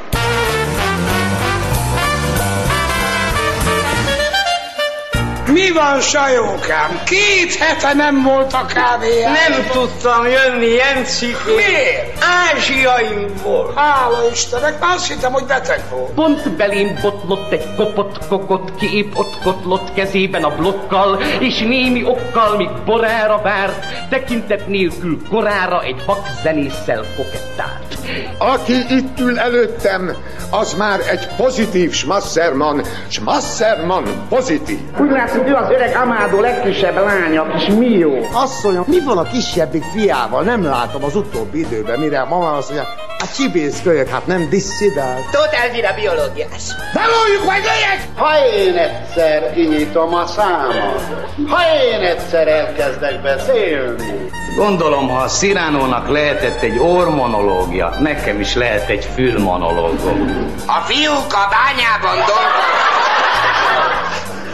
[5.48, 7.02] Mi van, sajókám?
[7.06, 9.24] Két hete nem volt a kávé.
[9.24, 11.38] Nem tudtam jönni, Jencik.
[11.46, 12.24] Miért?
[12.54, 13.74] Ázsiaimból.
[13.76, 16.12] Hála Istennek, már azt hittem, hogy beteg volt.
[16.12, 22.56] Pont belém botlott egy kopott kokott kép, ott kotlott kezében a blokkal, és némi okkal,
[22.58, 27.98] míg borára várt, tekintet nélkül korára egy vak zenésszel kokettált.
[28.38, 30.16] Aki itt ül előttem,
[30.52, 32.82] az már egy pozitív Schmasserman.
[33.08, 34.80] Schmasserman pozitív.
[35.00, 38.28] Úgy látszik, ő az öreg Amádó legkisebb lánya, a kis Mió.
[38.34, 40.44] Asszonyom, mi van a kisebbik fiával?
[40.44, 42.88] Nem látom az utóbbi időben, mire a mama azt mondja,
[43.20, 45.18] hát csibészkölyök, hát nem disszidál.
[45.32, 46.64] Tóth Elvira biológiás.
[46.94, 48.08] Ne lójuk meg legyek!
[48.16, 51.02] Ha én egyszer kinyitom a számat,
[51.48, 51.60] ha
[51.92, 59.08] én egyszer elkezdek beszélni, Gondolom, ha a Sziránónak lehetett egy ormonológia, nekem is lehet egy
[59.14, 60.52] fülmonológom.
[60.68, 63.01] A fiúk a bányában dolgoznak.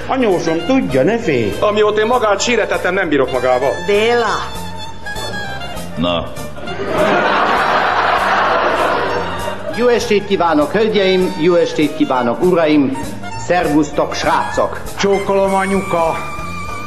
[0.08, 1.54] Anyósom, tudja, ne félj.
[1.60, 3.72] Amióta én magát síretettem, nem bírok magával.
[3.86, 4.50] Béla,
[5.98, 6.32] Na,
[9.76, 12.98] Jó estét kívánok, hölgyeim, jó estét kívánok, uraim,
[13.48, 14.82] szervusztok, srácok!
[15.00, 16.16] Csókolom anyuka.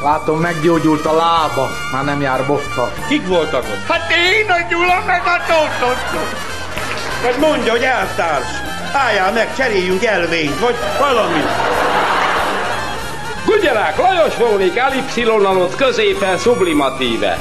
[0.02, 2.92] Látom, meggyógyult a lába, már nem jár bottal.
[3.08, 3.86] Kik voltak ott?
[3.88, 6.14] hát én a Gyula meg a Tóth
[7.22, 8.48] Vagy mondja, hogy eltárs.
[8.92, 11.40] Álljál meg, cseréljünk elvényt, vagy valami.
[13.50, 17.38] Gugyerák, Lajos Rónik, elipszilonalott középen sublimatíve.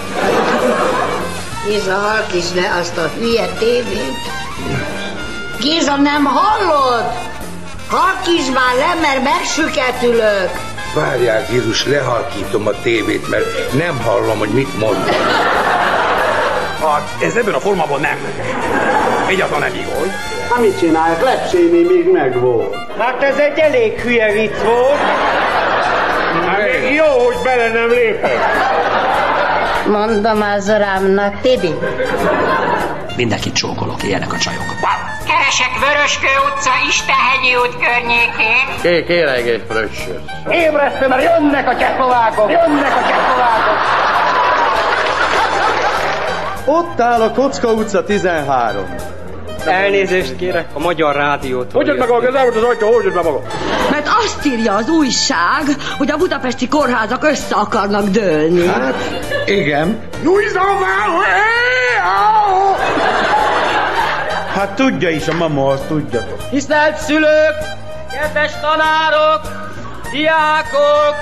[1.68, 4.18] Géza, halkítsd le azt a hülye tévét.
[5.60, 7.12] Géza, nem hallod?
[7.89, 10.49] Halkítsd már le, mert megsüketülök.
[10.95, 15.10] Várjál, Jézus, lehalkítom a tévét, mert nem hallom, hogy mit mond.
[16.82, 18.18] Hát ez ebben a formában nem.
[19.28, 20.12] Egyáltalán nem igaz.
[20.49, 21.24] Hát mit csinálják?
[21.24, 22.76] Lepséné még meg volt.
[22.97, 24.99] Hát ez egy elég hülye vicc volt.
[26.96, 28.38] Jó, hogy bele nem lépett.
[29.88, 31.74] Mondom az urámnak, Tibi.
[33.16, 34.64] Mindenkit csókolok, ilyenek a csajok.
[35.28, 38.82] Keresek Vöröskő utca, Istenhegyi út környékén.
[38.82, 40.22] ké kérek egy fröccsöt.
[40.50, 42.52] Ébresztő, mert jönnek a csehszlovákok!
[42.52, 43.78] Jönnek a csehszlovákok!
[46.66, 48.96] Ott áll a Kocka utca 13.
[49.70, 51.82] Elnézést kérek a Magyar Rádiótól.
[51.82, 53.41] Hogyan meg a kezem, az ajtó, hogyan meg maga?
[53.91, 55.63] Mert azt írja az újság,
[55.97, 58.67] hogy a budapesti kórházak össze akarnak dőlni.
[58.67, 59.99] Hát, igen.
[64.53, 66.49] Hát tudja is a mama, azt tudjatok.
[66.49, 67.55] Tisztelt szülők,
[68.11, 69.41] kedves tanárok,
[70.11, 71.15] diákok,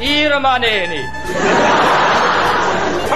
[0.00, 1.00] Irma néni.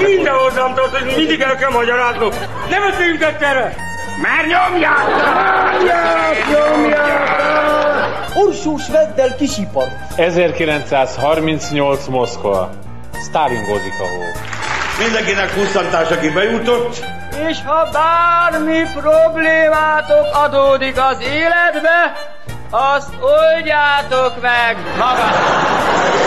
[0.02, 2.30] Minden hozzám tartozik, mindig el kell magyaráznom.
[2.70, 3.85] Ne beszéljünk erre!
[4.22, 5.06] Már nyomják!
[5.78, 7.36] Nyomják, nyomják!
[8.34, 9.88] Orsós veddel kisipar.
[10.16, 12.70] 1938 Moszkva.
[13.12, 14.22] Sztálingozik a hó.
[15.04, 17.04] Mindenkinek pusztantás, aki bejutott.
[17.48, 22.12] És ha bármi problémátok adódik az életbe,
[22.70, 26.25] azt oldjátok meg magatok.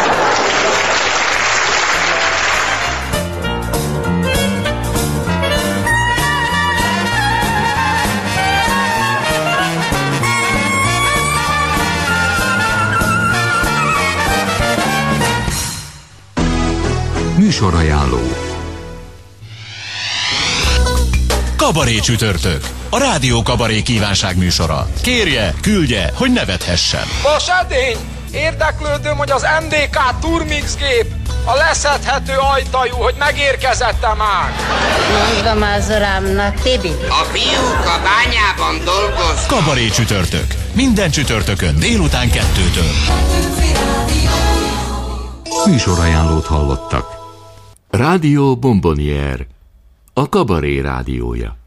[17.50, 18.20] Műsorajánló
[21.58, 22.68] Kabaré csütörtök.
[22.90, 24.88] A Rádió Kabaré kívánság műsora.
[25.02, 27.04] Kérje, küldje, hogy nevethessen.
[27.24, 27.98] Vas edény!
[28.32, 31.06] Érdeklődöm, hogy az MDK Turmix gép
[31.46, 34.54] a leszedhető ajtajú, hogy megérkezette már.
[35.34, 36.92] Mondom az urámnak, Tibi.
[37.10, 39.48] A fiúk a bányában dolgoznak.
[39.48, 40.54] Kabaré csütörtök.
[40.74, 42.92] Minden csütörtökön délután kettőtől.
[45.66, 47.19] Műsorajánlót hallottak.
[47.92, 49.48] Rádió Bombonier,
[50.14, 51.59] a kabaré rádiója.